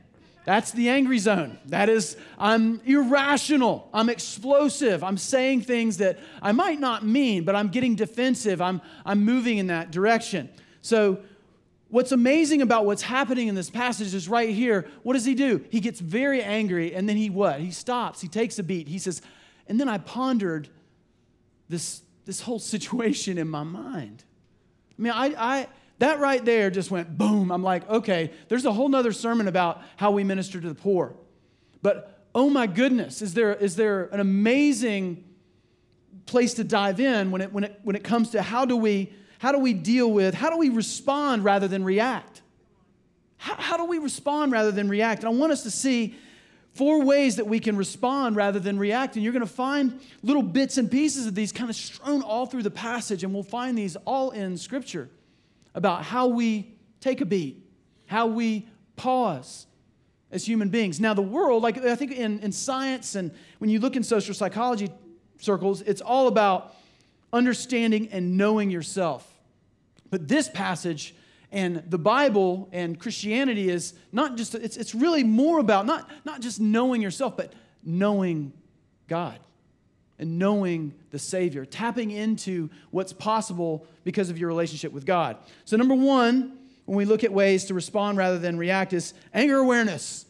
[0.46, 1.58] That's the angry zone.
[1.66, 3.90] That is, I'm irrational.
[3.92, 5.04] I'm explosive.
[5.04, 8.62] I'm saying things that I might not mean, but I'm getting defensive.
[8.62, 10.48] I'm, I'm moving in that direction.
[10.80, 11.18] So,
[11.88, 14.86] what's amazing about what's happening in this passage is right here.
[15.02, 15.64] What does he do?
[15.70, 17.60] He gets very angry, and then he what?
[17.60, 18.20] He stops.
[18.20, 18.88] He takes a beat.
[18.88, 19.22] He says,
[19.66, 20.68] and then I pondered
[21.68, 24.24] this, this whole situation in my mind.
[24.98, 27.50] I mean, I, I that right there just went boom.
[27.50, 31.14] I'm like, okay, there's a whole nother sermon about how we minister to the poor.
[31.82, 35.24] But oh my goodness, is there, is there an amazing
[36.26, 39.12] place to dive in when it, when, it, when it comes to how do we
[39.38, 42.42] how do we deal with how do we respond rather than react
[43.38, 46.14] how, how do we respond rather than react and i want us to see
[46.74, 50.42] four ways that we can respond rather than react and you're going to find little
[50.42, 53.76] bits and pieces of these kind of strewn all through the passage and we'll find
[53.76, 55.08] these all in scripture
[55.74, 57.64] about how we take a beat,
[58.06, 59.66] how we pause
[60.30, 61.00] as human beings.
[61.00, 64.34] Now, the world, like I think in, in science and when you look in social
[64.34, 64.90] psychology
[65.40, 66.74] circles, it's all about
[67.32, 69.27] understanding and knowing yourself.
[70.10, 71.14] But this passage
[71.50, 76.40] and the Bible and Christianity is not just, it's, it's really more about not, not
[76.40, 78.52] just knowing yourself, but knowing
[79.06, 79.38] God
[80.18, 85.36] and knowing the Savior, tapping into what's possible because of your relationship with God.
[85.64, 89.58] So, number one, when we look at ways to respond rather than react, is anger
[89.58, 90.26] awareness.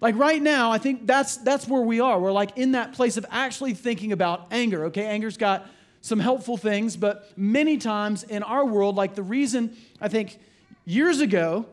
[0.00, 2.18] Like right now, I think that's, that's where we are.
[2.18, 4.86] We're like in that place of actually thinking about anger.
[4.86, 5.66] Okay, anger's got
[6.02, 10.38] some helpful things, but many times in our world, like the reason I think
[10.84, 11.64] years ago,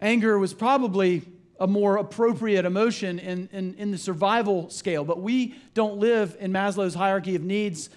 [0.00, 1.22] anger was probably
[1.60, 5.04] a more appropriate emotion in, in, in the survival scale.
[5.04, 7.88] But we don't live in Maslow's hierarchy of needs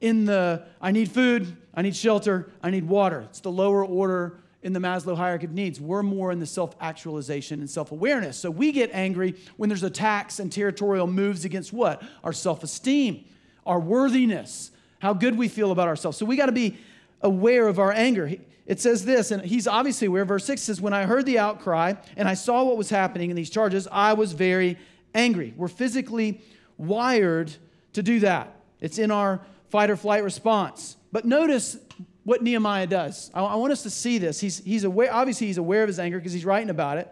[0.00, 3.22] in the I need food, I need shelter, I need water.
[3.30, 5.80] It's the lower order in the Maslow hierarchy of needs.
[5.80, 8.38] We're more in the self actualization and self awareness.
[8.38, 12.02] So we get angry when there's attacks and territorial moves against what?
[12.24, 13.24] Our self esteem,
[13.64, 16.16] our worthiness, how good we feel about ourselves.
[16.18, 16.78] So we got to be
[17.20, 18.30] aware of our anger.
[18.66, 20.24] It says this, and he's obviously aware.
[20.24, 23.36] Verse 6 says, When I heard the outcry and I saw what was happening in
[23.36, 24.76] these charges, I was very
[25.14, 25.54] angry.
[25.56, 26.40] We're physically
[26.76, 27.52] wired
[27.94, 30.96] to do that, it's in our fight or flight response.
[31.12, 31.78] But notice
[32.24, 33.30] what Nehemiah does.
[33.32, 34.40] I, want us to see this.
[34.40, 37.10] He's, he's aware, obviously, he's aware of his anger because he's writing about it.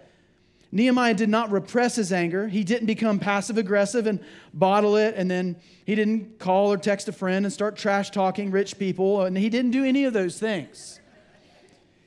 [0.74, 2.48] Nehemiah did not repress his anger.
[2.48, 4.18] He didn't become passive aggressive and
[4.52, 5.14] bottle it.
[5.16, 5.54] And then
[5.86, 9.22] he didn't call or text a friend and start trash talking rich people.
[9.22, 10.98] And he didn't do any of those things.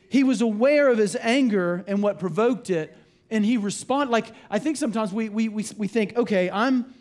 [0.09, 2.95] He was aware of his anger and what provoked it.
[3.31, 4.11] And he responded.
[4.11, 6.93] Like, I think sometimes we, we, we, we think, okay, I'm,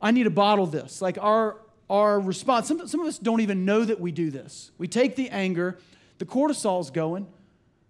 [0.00, 1.00] I need to bottle this.
[1.00, 1.56] Like, our,
[1.88, 4.72] our response, some, some of us don't even know that we do this.
[4.76, 5.78] We take the anger,
[6.18, 7.28] the cortisol's going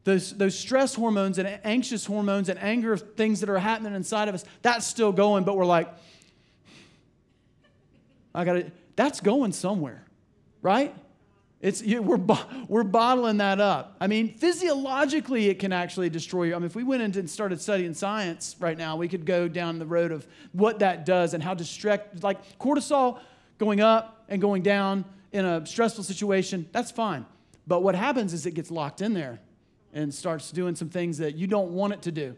[0.04, 4.34] those, those stress hormones and anxious hormones and anger things that are happening inside of
[4.34, 5.88] us, that's still going, but we're like,
[8.34, 8.72] I got it.
[8.96, 10.04] That's going somewhere,
[10.60, 10.94] right?
[11.60, 12.18] It's, we're,
[12.66, 13.96] we're bottling that up.
[14.00, 16.56] I mean, physiologically, it can actually destroy you.
[16.56, 19.46] I mean, if we went into and started studying science right now, we could go
[19.46, 23.20] down the road of what that does and how distract, like cortisol
[23.58, 27.24] going up and going down in a stressful situation, that's fine.
[27.66, 29.38] But what happens is it gets locked in there
[29.92, 32.36] and starts doing some things that you don't want it to do.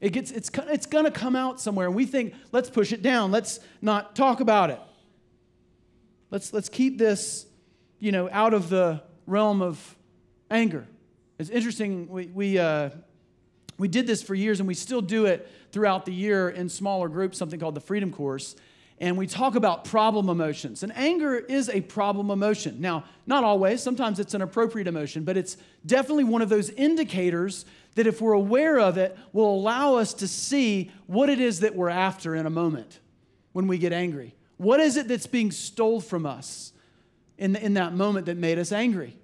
[0.00, 3.02] It gets, it's, it's going to come out somewhere, and we think, let's push it
[3.02, 3.30] down.
[3.30, 4.80] Let's not talk about it.
[6.30, 7.46] Let's, let's keep this,
[7.98, 9.96] you know, out of the realm of
[10.50, 10.86] anger.
[11.38, 12.90] It's interesting, we, we, uh,
[13.76, 17.08] we did this for years, and we still do it throughout the year in smaller
[17.08, 18.56] groups, something called the Freedom Course
[19.00, 20.82] and we talk about problem emotions.
[20.82, 22.80] And anger is a problem emotion.
[22.80, 25.56] Now, not always, sometimes it's an appropriate emotion, but it's
[25.86, 30.28] definitely one of those indicators that if we're aware of it, will allow us to
[30.28, 33.00] see what it is that we're after in a moment
[33.52, 34.34] when we get angry.
[34.56, 36.72] What is it that's being stole from us
[37.38, 39.16] in, the, in that moment that made us angry?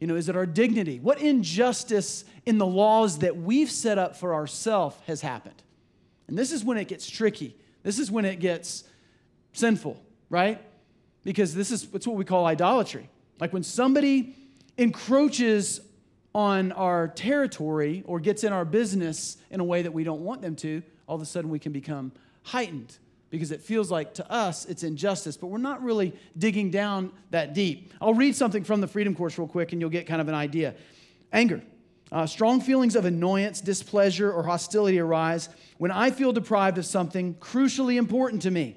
[0.00, 1.00] You know, is it our dignity?
[1.00, 5.62] What injustice in the laws that we've set up for ourselves has happened?
[6.28, 7.56] And this is when it gets tricky.
[7.82, 8.84] This is when it gets
[9.54, 10.60] sinful, right?
[11.24, 13.08] Because this is it's what we call idolatry.
[13.40, 14.36] Like when somebody
[14.76, 15.80] encroaches
[16.34, 20.42] on our territory or gets in our business in a way that we don't want
[20.42, 22.12] them to, all of a sudden we can become
[22.42, 22.98] heightened
[23.30, 27.54] because it feels like to us it's injustice, but we're not really digging down that
[27.54, 27.92] deep.
[28.00, 30.34] I'll read something from the Freedom Course real quick and you'll get kind of an
[30.34, 30.74] idea.
[31.32, 31.62] Anger.
[32.12, 37.34] Uh, strong feelings of annoyance, displeasure, or hostility arise when I feel deprived of something
[37.36, 38.76] crucially important to me.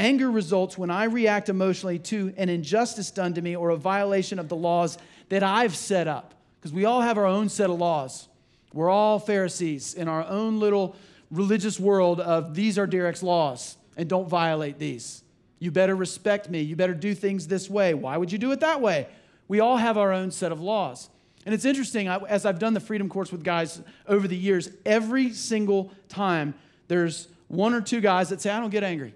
[0.00, 4.38] Anger results when I react emotionally to an injustice done to me or a violation
[4.38, 4.96] of the laws
[5.28, 6.32] that I've set up.
[6.58, 8.26] Because we all have our own set of laws.
[8.72, 10.96] We're all Pharisees in our own little
[11.30, 15.22] religious world of these are Derek's laws and don't violate these.
[15.58, 16.62] You better respect me.
[16.62, 17.92] You better do things this way.
[17.92, 19.06] Why would you do it that way?
[19.48, 21.10] We all have our own set of laws.
[21.44, 25.34] And it's interesting, as I've done the freedom course with guys over the years, every
[25.34, 26.54] single time
[26.88, 29.12] there's one or two guys that say, I don't get angry.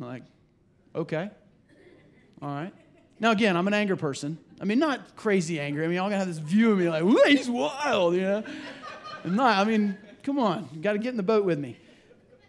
[0.00, 0.22] I'm like,
[0.94, 1.30] okay,
[2.40, 2.72] all right.
[3.18, 4.38] Now, again, I'm an anger person.
[4.60, 5.84] I mean, not crazy angry.
[5.84, 8.42] I mean, y'all gonna have this view of me like, he's wild, you know?
[9.24, 11.76] I'm not, I mean, come on, you gotta get in the boat with me.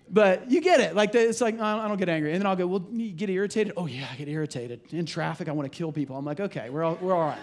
[0.09, 0.95] But you get it.
[0.95, 2.33] Like, it's like, I don't get angry.
[2.33, 3.73] And then I'll go, well, you get irritated?
[3.77, 4.81] Oh, yeah, I get irritated.
[4.93, 6.15] In traffic, I wanna kill people.
[6.15, 7.39] I'm like, okay, we're all, we're all right.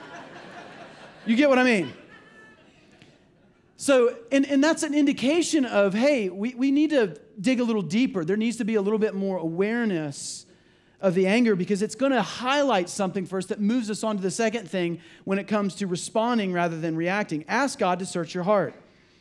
[1.26, 1.92] you get what I mean?
[3.80, 7.80] So, and, and that's an indication of, hey, we, we need to dig a little
[7.80, 8.24] deeper.
[8.24, 10.46] There needs to be a little bit more awareness
[11.00, 14.22] of the anger because it's going to highlight something us that moves us on to
[14.22, 17.44] the second thing when it comes to responding rather than reacting.
[17.46, 18.74] Ask God to search your heart.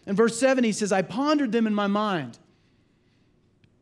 [0.08, 2.40] In verse 7, he says, I pondered them in my mind.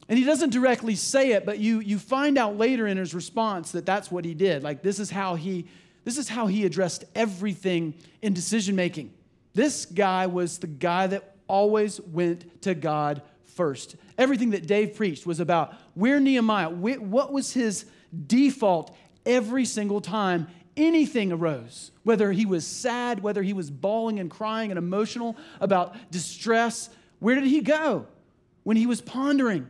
[0.10, 3.72] And he doesn't directly say it, but you, you find out later in his response
[3.72, 4.62] that that's what he did.
[4.62, 5.68] Like, this is how he,
[6.04, 9.14] this is how he addressed everything in decision making.
[9.56, 13.96] This guy was the guy that always went to God first.
[14.18, 17.86] Everything that Dave preached was about where Nehemiah, what was his
[18.28, 24.30] default every single time anything arose, whether he was sad, whether he was bawling and
[24.30, 26.90] crying and emotional about distress.
[27.20, 28.08] Where did he go?
[28.64, 29.70] When he was pondering,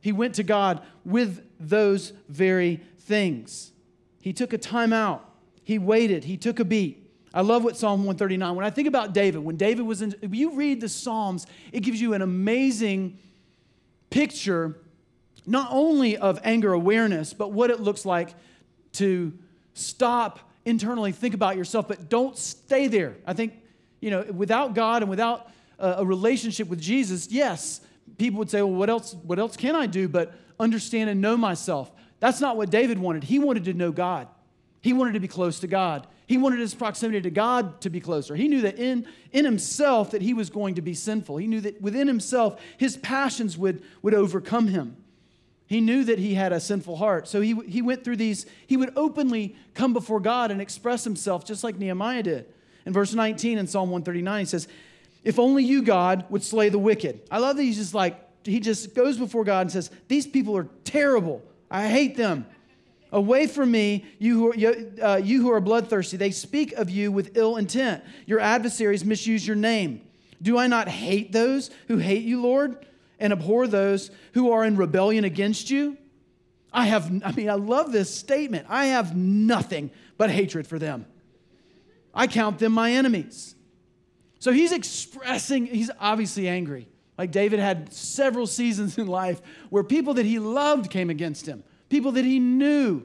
[0.00, 3.72] he went to God with those very things.
[4.20, 5.28] He took a time out,
[5.62, 7.03] he waited, he took a beat.
[7.34, 10.32] I love what Psalm 139, when I think about David, when David was in, if
[10.32, 13.18] you read the Psalms, it gives you an amazing
[14.08, 14.78] picture,
[15.44, 18.34] not only of anger awareness, but what it looks like
[18.92, 19.32] to
[19.74, 23.16] stop internally, think about yourself, but don't stay there.
[23.26, 23.54] I think,
[24.00, 27.80] you know, without God and without a, relationship with Jesus, yes,
[28.16, 31.36] people would say, well, what else, what else can I do but understand and know
[31.36, 31.90] myself?
[32.20, 33.24] That's not what David wanted.
[33.24, 34.28] He wanted to know God.
[34.80, 36.06] He wanted to be close to God.
[36.26, 38.34] He wanted his proximity to God to be closer.
[38.34, 41.36] He knew that in, in himself that he was going to be sinful.
[41.36, 44.96] He knew that within himself his passions would, would overcome him.
[45.66, 47.26] He knew that he had a sinful heart.
[47.28, 51.44] So he, he went through these, he would openly come before God and express himself
[51.44, 52.46] just like Nehemiah did.
[52.86, 54.68] In verse 19 in Psalm 139, he says,
[55.24, 57.20] If only you, God, would slay the wicked.
[57.30, 60.56] I love that he's just like, he just goes before God and says, These people
[60.56, 61.42] are terrible.
[61.70, 62.46] I hate them.
[63.14, 66.16] Away from me, you who, are, uh, you who are bloodthirsty.
[66.16, 68.02] They speak of you with ill intent.
[68.26, 70.00] Your adversaries misuse your name.
[70.42, 72.84] Do I not hate those who hate you, Lord,
[73.20, 75.96] and abhor those who are in rebellion against you?
[76.72, 78.66] I have, I mean, I love this statement.
[78.68, 81.06] I have nothing but hatred for them.
[82.12, 83.54] I count them my enemies.
[84.40, 86.88] So he's expressing, he's obviously angry.
[87.16, 91.62] Like David had several seasons in life where people that he loved came against him
[91.88, 93.04] people that he knew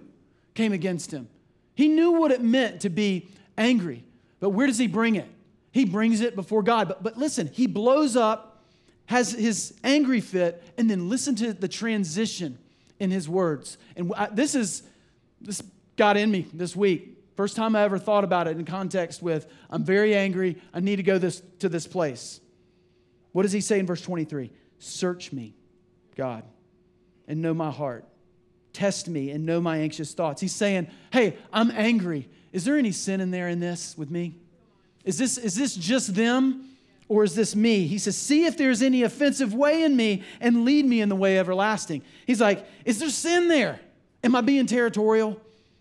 [0.53, 1.27] came against him.
[1.75, 4.03] He knew what it meant to be angry.
[4.39, 5.27] But where does he bring it?
[5.71, 6.87] He brings it before God.
[6.87, 8.63] But, but listen, he blows up,
[9.05, 12.57] has his angry fit, and then listen to the transition
[12.99, 13.77] in his words.
[13.95, 14.83] And I, this is,
[15.41, 15.61] this
[15.95, 17.17] got in me this week.
[17.35, 20.57] First time I ever thought about it in context with, I'm very angry.
[20.73, 22.41] I need to go this, to this place.
[23.31, 24.51] What does he say in verse 23?
[24.79, 25.53] Search me,
[26.15, 26.43] God,
[27.27, 28.05] and know my heart.
[28.73, 30.41] Test me and know my anxious thoughts.
[30.41, 32.27] He's saying, Hey, I'm angry.
[32.51, 34.35] Is there any sin in there in this with me?
[35.03, 36.69] Is this, is this just them
[37.07, 37.87] or is this me?
[37.87, 41.15] He says, See if there's any offensive way in me and lead me in the
[41.15, 42.03] way everlasting.
[42.27, 43.79] He's like, Is there sin there?
[44.23, 45.39] Am I being territorial?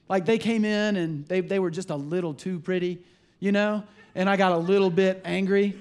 [0.09, 2.98] Like they came in and they, they were just a little too pretty,
[3.40, 3.85] you know?
[4.14, 5.79] And I got a little bit angry.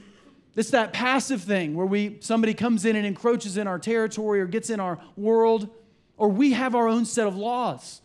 [0.56, 4.48] It's that passive thing where we somebody comes in and encroaches in our territory or
[4.48, 5.70] gets in our world
[6.18, 8.02] or we have our own set of laws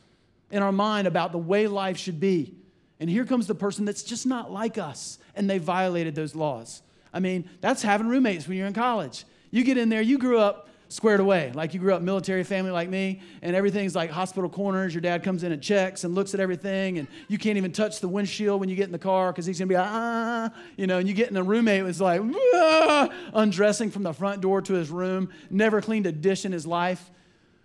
[0.51, 2.55] in our mind about the way life should be.
[3.01, 6.83] And here comes the person that's just not like us, and they violated those laws.
[7.13, 9.25] I mean, that's having roommates when you're in college.
[9.51, 12.71] You get in there, you grew up squared away, like you grew up military family
[12.71, 14.93] like me, and everything's like hospital corners.
[14.93, 18.01] Your dad comes in and checks and looks at everything, and you can't even touch
[18.01, 20.87] the windshield when you get in the car because he's gonna be like, ah, you
[20.87, 22.21] know, and you get in a roommate was like,
[22.55, 26.67] ah, undressing from the front door to his room, never cleaned a dish in his
[26.67, 27.11] life.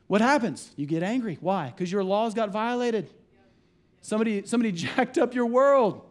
[0.07, 0.71] What happens?
[0.75, 1.37] You get angry.
[1.41, 1.67] Why?
[1.67, 3.09] Because your laws got violated.
[4.01, 6.01] Somebody, somebody jacked up your world.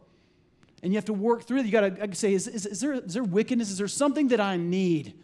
[0.83, 1.67] And you have to work through it.
[1.67, 3.71] You got to say, is, is, is, there, is there wickedness?
[3.71, 5.15] Is there something that I need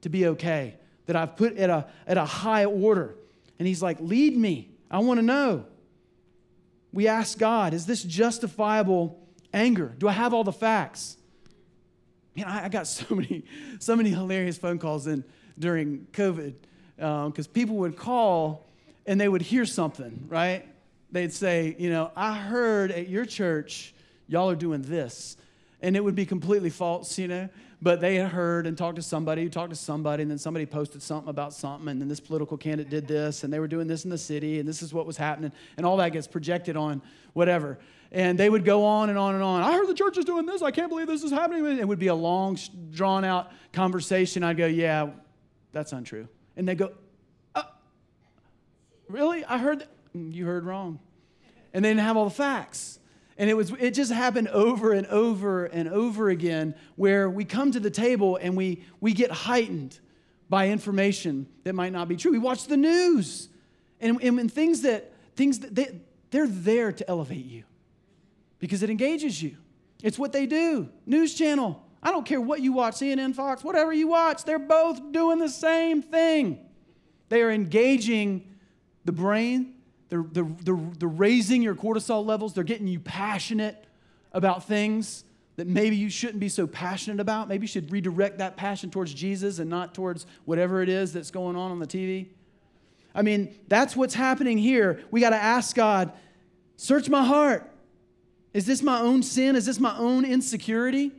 [0.00, 3.16] to be okay that I've put at a, at a high order?
[3.58, 4.70] And he's like, lead me.
[4.90, 5.66] I want to know.
[6.92, 9.20] We ask God, is this justifiable
[9.52, 9.94] anger?
[9.98, 11.18] Do I have all the facts?
[12.34, 13.44] Man, I, I got so many,
[13.78, 15.22] so many hilarious phone calls in
[15.58, 16.54] during COVID
[17.02, 18.64] because um, people would call
[19.06, 20.64] and they would hear something, right?
[21.10, 23.92] They'd say, you know, I heard at your church,
[24.28, 25.36] y'all are doing this.
[25.80, 27.48] And it would be completely false, you know,
[27.82, 30.64] but they had heard and talked to somebody who talked to somebody, and then somebody
[30.64, 33.88] posted something about something, and then this political candidate did this, and they were doing
[33.88, 36.76] this in the city, and this is what was happening, and all that gets projected
[36.76, 37.80] on whatever.
[38.12, 39.64] And they would go on and on and on.
[39.64, 40.62] I heard the church is doing this.
[40.62, 41.66] I can't believe this is happening.
[41.80, 42.56] It would be a long,
[42.92, 44.44] drawn out conversation.
[44.44, 45.10] I'd go, yeah,
[45.72, 46.28] that's untrue.
[46.56, 46.92] And they go,
[47.54, 47.62] uh,
[49.08, 49.44] Really?
[49.44, 49.88] I heard that.
[50.16, 50.98] Mm, you heard wrong.
[51.72, 52.98] And they didn't have all the facts.
[53.38, 57.72] And it, was, it just happened over and over and over again where we come
[57.72, 59.98] to the table and we, we get heightened
[60.50, 62.30] by information that might not be true.
[62.30, 63.48] We watch the news
[64.00, 67.64] and, and, and things that, things that they, they're there to elevate you
[68.58, 69.56] because it engages you.
[70.02, 70.90] It's what they do.
[71.06, 71.81] News channel.
[72.02, 75.48] I don't care what you watch, CNN, Fox, whatever you watch, they're both doing the
[75.48, 76.58] same thing.
[77.28, 78.48] They are engaging
[79.04, 79.74] the brain,
[80.08, 83.86] they're, they're, they're, they're raising your cortisol levels, they're getting you passionate
[84.32, 85.24] about things
[85.56, 87.48] that maybe you shouldn't be so passionate about.
[87.48, 91.30] Maybe you should redirect that passion towards Jesus and not towards whatever it is that's
[91.30, 92.28] going on on the TV.
[93.14, 95.02] I mean, that's what's happening here.
[95.10, 96.12] We got to ask God,
[96.76, 97.70] search my heart.
[98.54, 99.56] Is this my own sin?
[99.56, 101.12] Is this my own insecurity?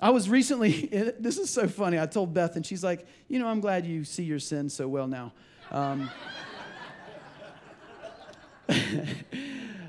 [0.00, 0.86] I was recently,
[1.18, 1.98] this is so funny.
[1.98, 4.88] I told Beth, and she's like, You know, I'm glad you see your sin so
[4.88, 5.32] well now.
[5.70, 6.10] Um,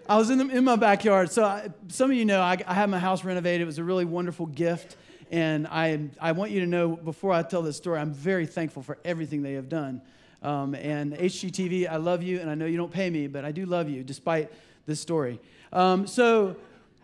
[0.09, 1.31] I was in, the, in my backyard.
[1.31, 3.61] So I, some of you know I, I had my house renovated.
[3.61, 4.95] It was a really wonderful gift.
[5.29, 8.81] And I, I want you to know before I tell this story, I'm very thankful
[8.83, 10.01] for everything they have done.
[10.41, 13.51] Um, and HGTV, I love you, and I know you don't pay me, but I
[13.51, 14.51] do love you despite
[14.85, 15.41] this story.
[15.73, 16.55] Um, so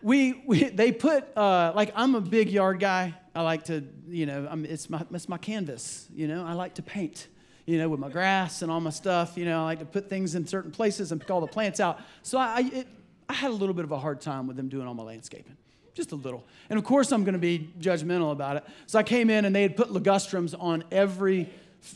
[0.04, 3.14] we, we, they put, uh, like, I'm a big yard guy.
[3.34, 6.74] I like to, you know, I'm, it's, my, it's my canvas, you know, I like
[6.74, 7.28] to paint
[7.66, 9.38] you know, with my grass and all my stuff.
[9.38, 11.80] You know, I like to put things in certain places and pick all the plants
[11.80, 11.98] out.
[12.22, 12.86] So I, it,
[13.26, 15.56] I had a little bit of a hard time with them doing all my landscaping,
[15.94, 16.44] just a little.
[16.68, 18.64] And of course, I'm going to be judgmental about it.
[18.86, 21.48] So I came in and they had put ligustrums on every,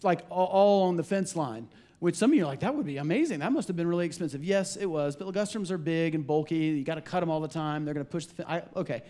[0.02, 1.68] like all on the fence line.
[2.00, 3.40] Which some of you are like, that would be amazing.
[3.40, 4.44] That must have been really expensive.
[4.44, 5.16] Yes, it was.
[5.16, 6.56] But ligustrums are big and bulky.
[6.56, 7.84] You got to cut them all the time.
[7.84, 8.48] They're going to push the.
[8.48, 9.02] I, okay.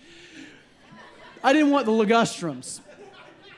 [1.45, 2.81] I didn't want the ligustrums.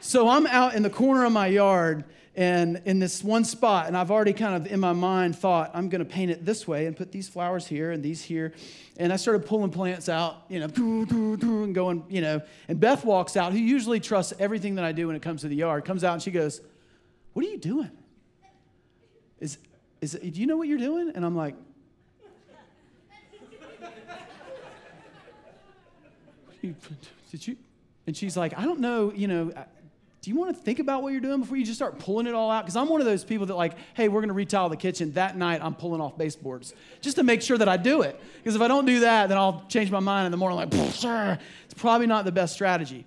[0.00, 2.04] So I'm out in the corner of my yard
[2.36, 5.88] and in this one spot, and I've already kind of in my mind thought, I'm
[5.88, 8.54] going to paint it this way and put these flowers here and these here.
[8.96, 12.40] And I started pulling plants out, you know, and going, you know.
[12.68, 15.48] And Beth walks out, who usually trusts everything that I do when it comes to
[15.48, 16.60] the yard, comes out and she goes,
[17.32, 17.90] What are you doing?
[19.40, 19.58] Is,
[20.00, 21.12] is, do you know what you're doing?
[21.14, 21.54] And I'm like,
[27.30, 27.56] Did you?
[28.06, 29.64] And she's like, I don't know, you know uh,
[30.22, 32.34] do you want to think about what you're doing before you just start pulling it
[32.34, 32.64] all out?
[32.64, 35.12] Because I'm one of those people that, like, hey, we're going to retile the kitchen.
[35.12, 38.20] That night, I'm pulling off baseboards just to make sure that I do it.
[38.36, 40.92] Because if I don't do that, then I'll change my mind in the morning, like,
[40.92, 41.38] sure.
[41.64, 43.06] It's probably not the best strategy.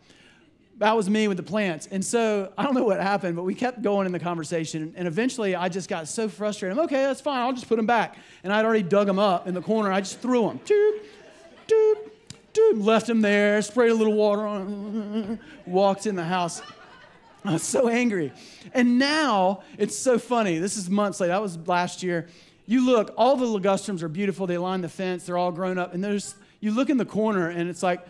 [0.84, 1.88] That was me with the plants.
[1.89, 4.93] And so I don't know what happened, but we kept going in the conversation.
[4.97, 6.77] And eventually, I just got so frustrated.
[6.77, 7.39] I'm okay, that's fine.
[7.39, 8.17] I'll just put them back.
[8.43, 9.93] And I'd already dug them up in the corner.
[9.93, 10.59] I just threw them.
[10.65, 10.99] Doop,
[11.69, 12.09] doop,
[12.53, 12.84] doop.
[12.84, 16.61] Left them there, sprayed a little water on them, walked in the house.
[17.45, 18.34] I was so angry.
[18.73, 20.57] And now it's so funny.
[20.57, 21.31] This is months later.
[21.31, 22.27] That was last year.
[22.65, 24.47] You look, all the ligustrums are beautiful.
[24.47, 25.27] They line the fence.
[25.27, 25.93] They're all grown up.
[25.93, 28.05] And there's, you look in the corner and it's like,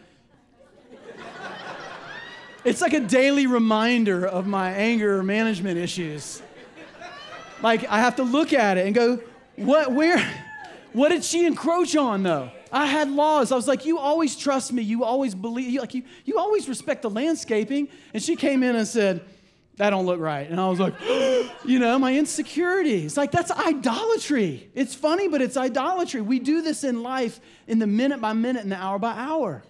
[2.65, 6.41] it's like a daily reminder of my anger management issues.
[7.61, 9.19] Like I have to look at it and go,
[9.55, 10.19] what, where,
[10.93, 12.51] what did she encroach on though?
[12.71, 13.51] I had laws.
[13.51, 14.81] I was like, you always trust me.
[14.81, 17.87] You always believe, like you, you always respect the landscaping.
[18.13, 19.23] And she came in and said,
[19.77, 20.49] that don't look right.
[20.49, 20.93] And I was like,
[21.65, 23.05] you know, my insecurity.
[23.05, 24.69] It's like, that's idolatry.
[24.73, 26.21] It's funny, but it's idolatry.
[26.21, 29.63] We do this in life in the minute by minute and the hour by hour.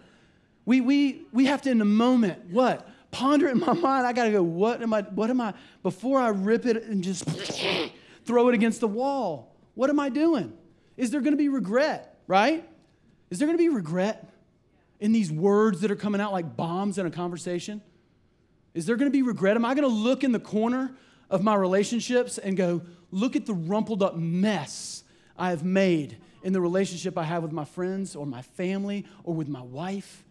[0.65, 2.87] We, we, we have to, in the moment, what?
[3.11, 4.07] Ponder it in my mind.
[4.07, 5.53] I got to go, what am I, what am I,
[5.83, 7.25] before I rip it and just
[8.25, 10.53] throw it against the wall, what am I doing?
[10.97, 12.67] Is there going to be regret, right?
[13.29, 14.31] Is there going to be regret
[14.99, 17.81] in these words that are coming out like bombs in a conversation?
[18.73, 19.55] Is there going to be regret?
[19.55, 20.95] Am I going to look in the corner
[21.29, 25.03] of my relationships and go, look at the rumpled up mess
[25.37, 29.33] I have made in the relationship I have with my friends or my family or
[29.33, 30.23] with my wife?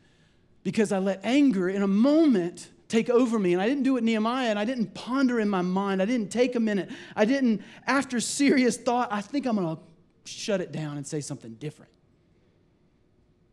[0.63, 3.53] Because I let anger in a moment take over me.
[3.53, 6.03] And I didn't do it Nehemiah, and I didn't ponder in my mind.
[6.03, 6.91] I didn't take a minute.
[7.17, 9.83] I didn't, after serious thought, I think I'm going to
[10.25, 11.91] shut it down and say something different.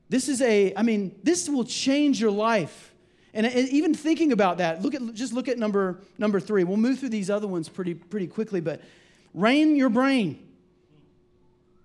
[0.09, 2.93] This is a, I mean, this will change your life.
[3.33, 6.63] And, even thinking about that, look at just look at number number three.
[6.63, 8.81] We'll move through these other ones pretty pretty quickly, but
[9.35, 10.48] rein your brain.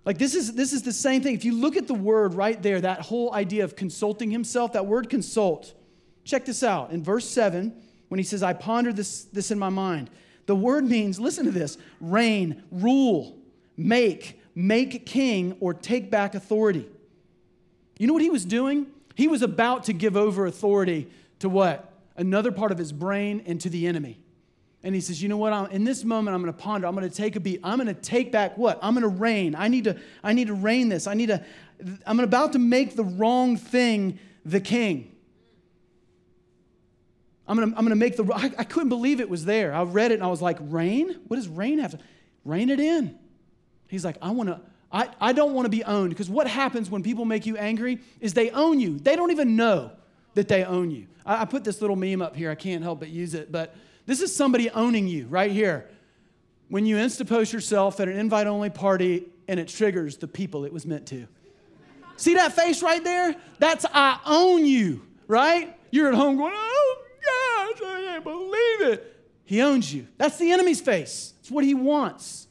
[0.05, 1.35] Like this is this is the same thing.
[1.35, 4.87] If you look at the word right there, that whole idea of consulting himself, that
[4.87, 5.75] word consult.
[6.25, 7.75] Check this out in verse seven
[8.09, 10.11] when he says, "I pondered this this in my mind."
[10.47, 13.39] The word means, listen to this: reign, rule,
[13.79, 16.87] make, make king, or take back authority.
[17.99, 18.89] You know what he was doing?
[19.15, 21.93] He was about to give over authority to what?
[22.17, 24.19] Another part of his brain and to the enemy.
[24.85, 25.53] And he says, You know what?
[25.53, 26.87] I'm, in this moment, I'm going to ponder.
[26.87, 27.61] I'm going to take a beat.
[27.65, 28.79] I'm going to take back what?
[28.83, 29.57] I'm going to reign.
[29.57, 31.07] I need to, I need to reign this.
[31.07, 31.43] I need to,
[32.07, 35.11] I'm about to make the wrong thing the king.
[37.49, 39.75] I'm going to, I'm going to make the, I, I couldn't believe it was there.
[39.75, 41.19] I read it and I was like, Rain?
[41.29, 41.99] What does rain have to,
[42.53, 43.19] it in?
[43.89, 44.61] He's like, I want to,
[44.93, 48.01] I, I don't want to be owned because what happens when people make you angry
[48.21, 48.99] is they own you.
[48.99, 49.93] They don't even know
[50.35, 51.07] that they own you.
[51.25, 52.51] I, I put this little meme up here.
[52.51, 53.75] I can't help but use it, but
[54.07, 55.89] this is somebody owning you right here.
[56.69, 60.87] When you insta-post yourself at an invite-only party and it triggers the people it was
[60.87, 61.27] meant to.
[62.17, 63.37] See that face right there?
[63.59, 65.77] That's I own you, right?
[65.91, 69.17] You're at home going, oh gosh, I can't believe it.
[69.45, 70.07] He owns you.
[70.17, 71.35] That's the enemy's face.
[71.41, 72.45] It's what he wants.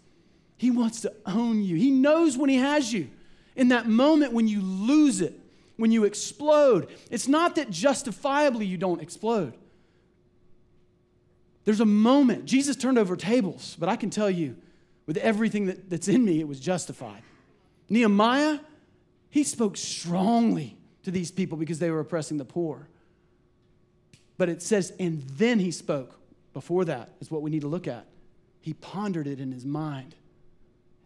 [0.63, 1.75] He wants to own you.
[1.75, 3.09] He knows when He has you.
[3.57, 5.37] In that moment when you lose it,
[5.75, 9.55] when you explode, it's not that justifiably you don't explode.
[11.65, 12.45] There's a moment.
[12.45, 14.55] Jesus turned over tables, but I can tell you,
[15.05, 17.21] with everything that, that's in me, it was justified.
[17.89, 18.59] Nehemiah,
[19.29, 22.87] He spoke strongly to these people because they were oppressing the poor.
[24.37, 26.19] But it says, and then he spoke.
[26.53, 28.05] Before that is what we need to look at.
[28.61, 30.15] He pondered it in his mind.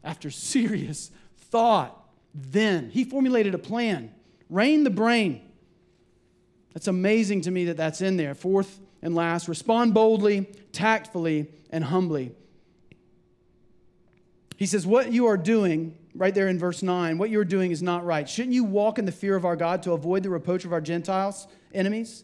[0.04, 1.98] After serious thought,
[2.34, 4.14] then he formulated a plan.
[4.50, 5.42] Rein the brain.
[6.74, 8.36] That's amazing to me that that's in there.
[8.36, 12.32] Fourth and last, respond boldly, tactfully, and humbly.
[14.58, 17.72] He says, What you are doing, right there in verse 9, what you are doing
[17.72, 18.28] is not right.
[18.28, 20.82] Shouldn't you walk in the fear of our God to avoid the reproach of our
[20.82, 22.24] Gentiles, enemies?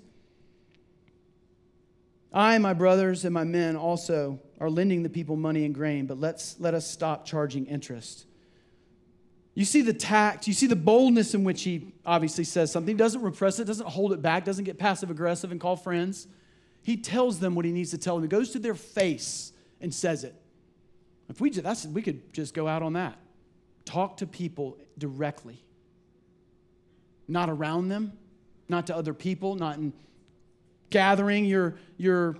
[2.33, 6.19] I, my brothers, and my men also are lending the people money and grain, but
[6.19, 8.25] let's, let us stop charging interest.
[9.53, 12.95] You see the tact, you see the boldness in which he obviously says something.
[12.95, 16.27] He doesn't repress it, doesn't hold it back, doesn't get passive aggressive and call friends.
[16.83, 18.23] He tells them what he needs to tell them.
[18.23, 20.35] He goes to their face and says it.
[21.29, 23.17] If we, that's, we could just go out on that.
[23.85, 25.63] Talk to people directly,
[27.27, 28.13] not around them,
[28.69, 29.93] not to other people, not in
[30.89, 32.37] gathering your, your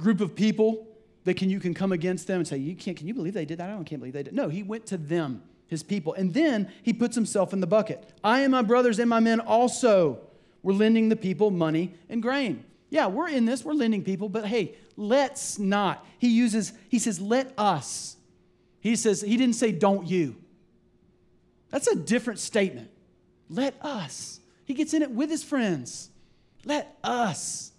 [0.00, 0.86] group of people
[1.24, 3.44] that can, you can come against them and say, you can't, Can you believe they
[3.44, 3.70] did that?
[3.70, 4.34] I don't, can't believe they did.
[4.34, 6.12] No, he went to them, his people.
[6.14, 8.12] And then he puts himself in the bucket.
[8.22, 10.20] I and my brothers and my men also
[10.62, 12.64] were lending the people money and grain.
[12.90, 16.06] Yeah, we're in this, we're lending people, but hey, let's not.
[16.18, 18.16] He uses, he says, let us.
[18.80, 20.36] He says, he didn't say, don't you.
[21.70, 22.90] That's a different statement.
[23.48, 24.40] Let us.
[24.64, 26.10] He gets in it with his friends.
[26.64, 27.72] Let us.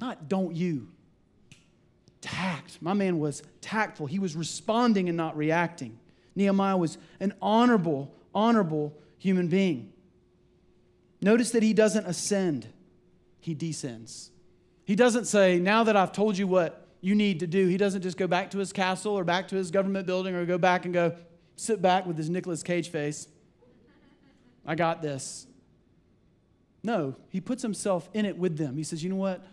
[0.00, 0.88] Not don't you.
[2.20, 2.78] Tact.
[2.80, 4.06] My man was tactful.
[4.06, 5.98] He was responding and not reacting.
[6.34, 9.92] Nehemiah was an honorable, honorable human being.
[11.20, 12.66] Notice that he doesn't ascend,
[13.42, 14.30] he descends.
[14.84, 18.02] He doesn't say, Now that I've told you what you need to do, he doesn't
[18.02, 20.84] just go back to his castle or back to his government building or go back
[20.84, 21.16] and go
[21.56, 23.26] sit back with his Nicolas Cage face.
[24.64, 25.48] I got this.
[26.84, 28.76] No, he puts himself in it with them.
[28.76, 29.44] He says, You know what?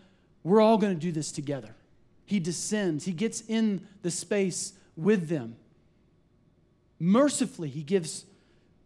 [0.44, 1.74] We're all going to do this together.
[2.26, 5.56] He descends, he gets in the space with them.
[7.00, 8.24] Mercifully, he gives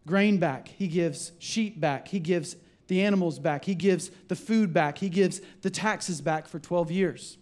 [0.07, 2.55] grain back, he gives sheep back, he gives
[2.87, 6.91] the animals back, he gives the food back, he gives the taxes back for 12
[6.91, 7.37] years.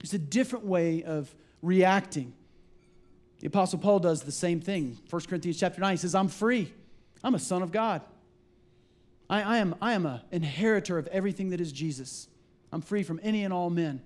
[0.00, 2.34] It's a different way of reacting.
[3.40, 4.98] The Apostle Paul does the same thing.
[5.10, 6.72] 1 Corinthians chapter 9, he says, I'm free.
[7.22, 8.02] I'm a son of God.
[9.28, 12.28] I, I am, I am an inheritor of everything that is Jesus.
[12.72, 14.02] I'm free from any and all men.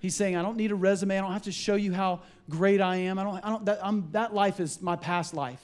[0.00, 1.18] He's saying, I don't need a resume.
[1.18, 3.18] I don't have to show you how great I am.
[3.18, 5.60] I don't, I don't, that, I'm, that life is my past life.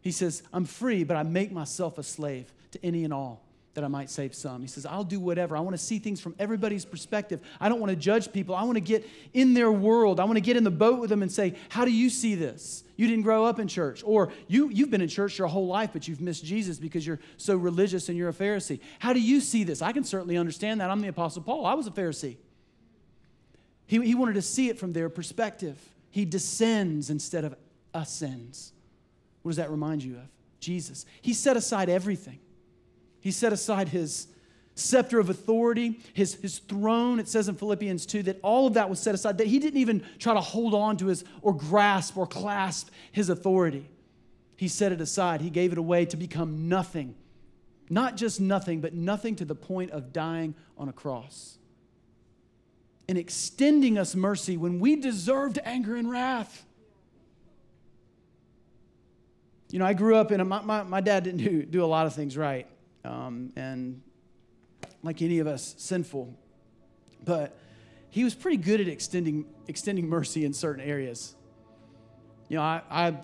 [0.00, 3.44] He says, I'm free, but I make myself a slave to any and all
[3.74, 4.62] that I might save some.
[4.62, 5.56] He says, I'll do whatever.
[5.56, 7.40] I want to see things from everybody's perspective.
[7.60, 8.54] I don't want to judge people.
[8.54, 10.20] I want to get in their world.
[10.20, 12.36] I want to get in the boat with them and say, How do you see
[12.36, 12.84] this?
[12.96, 14.02] You didn't grow up in church.
[14.06, 17.18] Or you, you've been in church your whole life, but you've missed Jesus because you're
[17.36, 18.78] so religious and you're a Pharisee.
[19.00, 19.82] How do you see this?
[19.82, 20.90] I can certainly understand that.
[20.90, 21.66] I'm the Apostle Paul.
[21.66, 22.36] I was a Pharisee.
[23.86, 25.76] He, he wanted to see it from their perspective.
[26.10, 27.56] He descends instead of
[27.92, 28.72] ascends.
[29.42, 30.28] What does that remind you of?
[30.60, 31.04] Jesus.
[31.20, 32.38] He set aside everything.
[33.24, 34.26] He set aside his
[34.74, 37.18] scepter of authority, his, his throne.
[37.18, 39.80] It says in Philippians 2 that all of that was set aside, that he didn't
[39.80, 43.88] even try to hold on to his or grasp or clasp his authority.
[44.56, 47.14] He set it aside, he gave it away to become nothing.
[47.88, 51.56] Not just nothing, but nothing to the point of dying on a cross.
[53.08, 56.62] And extending us mercy when we deserved anger and wrath.
[59.70, 61.86] You know, I grew up in a, my, my, my dad didn't do, do a
[61.86, 62.66] lot of things right.
[63.04, 64.00] Um, and
[65.02, 66.34] like any of us, sinful.
[67.24, 67.56] But
[68.10, 71.34] he was pretty good at extending, extending mercy in certain areas.
[72.48, 73.16] You know, I, I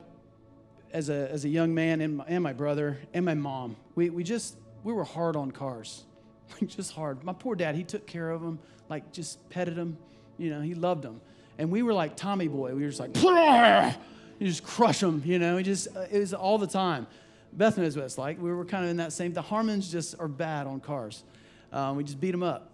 [0.93, 4.11] as, a, as a young man and my, and my brother and my mom, we,
[4.11, 6.05] we just, we were hard on cars.
[6.61, 7.22] Like, just hard.
[7.22, 8.59] My poor dad, he took care of them,
[8.89, 9.97] like, just petted them.
[10.37, 11.20] You know, he loved them.
[11.59, 12.74] And we were like Tommy Boy.
[12.74, 13.16] We were just like,
[14.41, 17.07] you just crush them, you know, he just, uh, it was all the time.
[17.53, 18.40] Beth knows what it's like.
[18.40, 21.24] We were kind of in that same, the Harmons just are bad on cars.
[21.72, 22.70] Um, we just beat them up.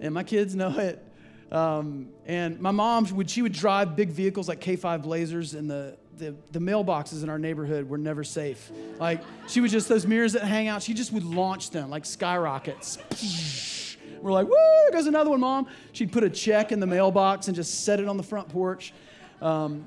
[0.00, 1.04] And my kids know it.
[1.52, 5.96] Um, and my mom would she would drive big vehicles like K5 Blazers, and the,
[6.16, 8.70] the the mailboxes in our neighborhood were never safe.
[9.00, 12.04] Like she would just those mirrors that hang out, she just would launch them like
[12.04, 12.98] skyrockets.
[14.20, 15.66] We're like, woo, there goes another one, mom.
[15.92, 18.92] She'd put a check in the mailbox and just set it on the front porch.
[19.40, 19.86] Um,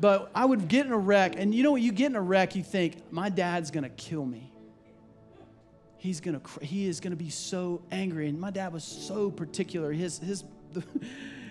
[0.00, 1.82] but I would get in a wreck, and you know what?
[1.82, 4.50] You get in a wreck, you think, my dad's gonna kill me
[6.04, 8.28] he's gonna he is gonna be so angry.
[8.28, 9.90] And my dad was so particular.
[9.90, 10.44] His his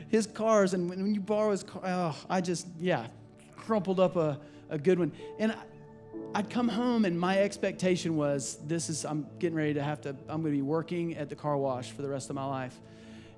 [0.10, 3.08] his cars, and when you borrow his car, oh, I just yeah,
[3.58, 4.40] crumpled up a,
[4.70, 5.12] a good one.
[5.40, 5.56] And
[6.36, 10.16] I'd come home and my expectation was this is, I'm getting ready to have to,
[10.28, 12.80] I'm to be working at the car wash for the rest of my life.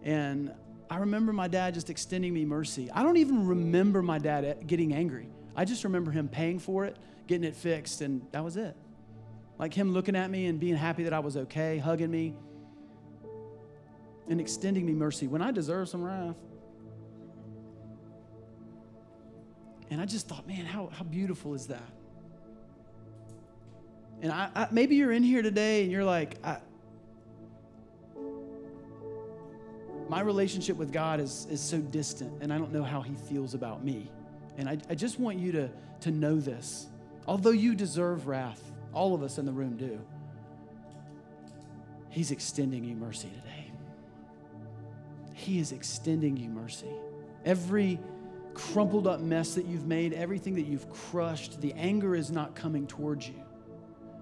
[0.03, 0.51] And
[0.95, 2.89] I remember my dad just extending me mercy.
[2.89, 5.27] I don't even remember my dad getting angry.
[5.53, 6.95] I just remember him paying for it,
[7.27, 8.77] getting it fixed, and that was it.
[9.59, 12.33] Like him looking at me and being happy that I was okay, hugging me,
[14.29, 16.37] and extending me mercy when I deserve some wrath.
[19.89, 21.91] And I just thought, man, how, how beautiful is that?
[24.21, 26.59] And I, I, maybe you're in here today and you're like, I,
[30.09, 33.53] my relationship with God is, is so distant and I don't know how he feels
[33.53, 34.09] about me.
[34.57, 35.69] And I, I just want you to,
[36.01, 36.87] to know this.
[37.27, 38.61] Although you deserve wrath,
[38.93, 39.99] all of us in the room do,
[42.09, 43.71] he's extending you mercy today.
[45.33, 46.89] He is extending you mercy.
[47.43, 47.99] Every
[48.53, 52.87] crumpled up mess that you've made, everything that you've crushed, the anger is not coming
[52.87, 53.35] towards you.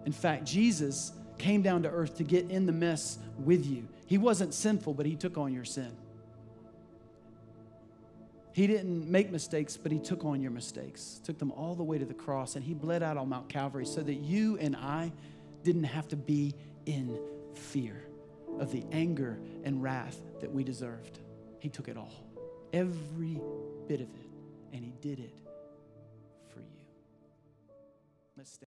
[0.06, 3.88] In fact, Jesus came down to earth to get in the mess with you.
[4.14, 5.92] He wasn't sinful, but he took on your sin.
[8.52, 11.98] He didn't make mistakes, but he took on your mistakes, took them all the way
[11.98, 15.12] to the cross, and he bled out on Mount Calvary so that you and I
[15.64, 16.54] didn't have to be
[16.86, 17.18] in
[17.56, 18.04] fear
[18.60, 21.18] of the anger and wrath that we deserved.
[21.58, 22.14] He took it all,
[22.72, 23.42] every
[23.88, 24.30] bit of it,
[24.74, 25.34] and he did it
[26.54, 26.68] for you.
[28.38, 28.60] Let's.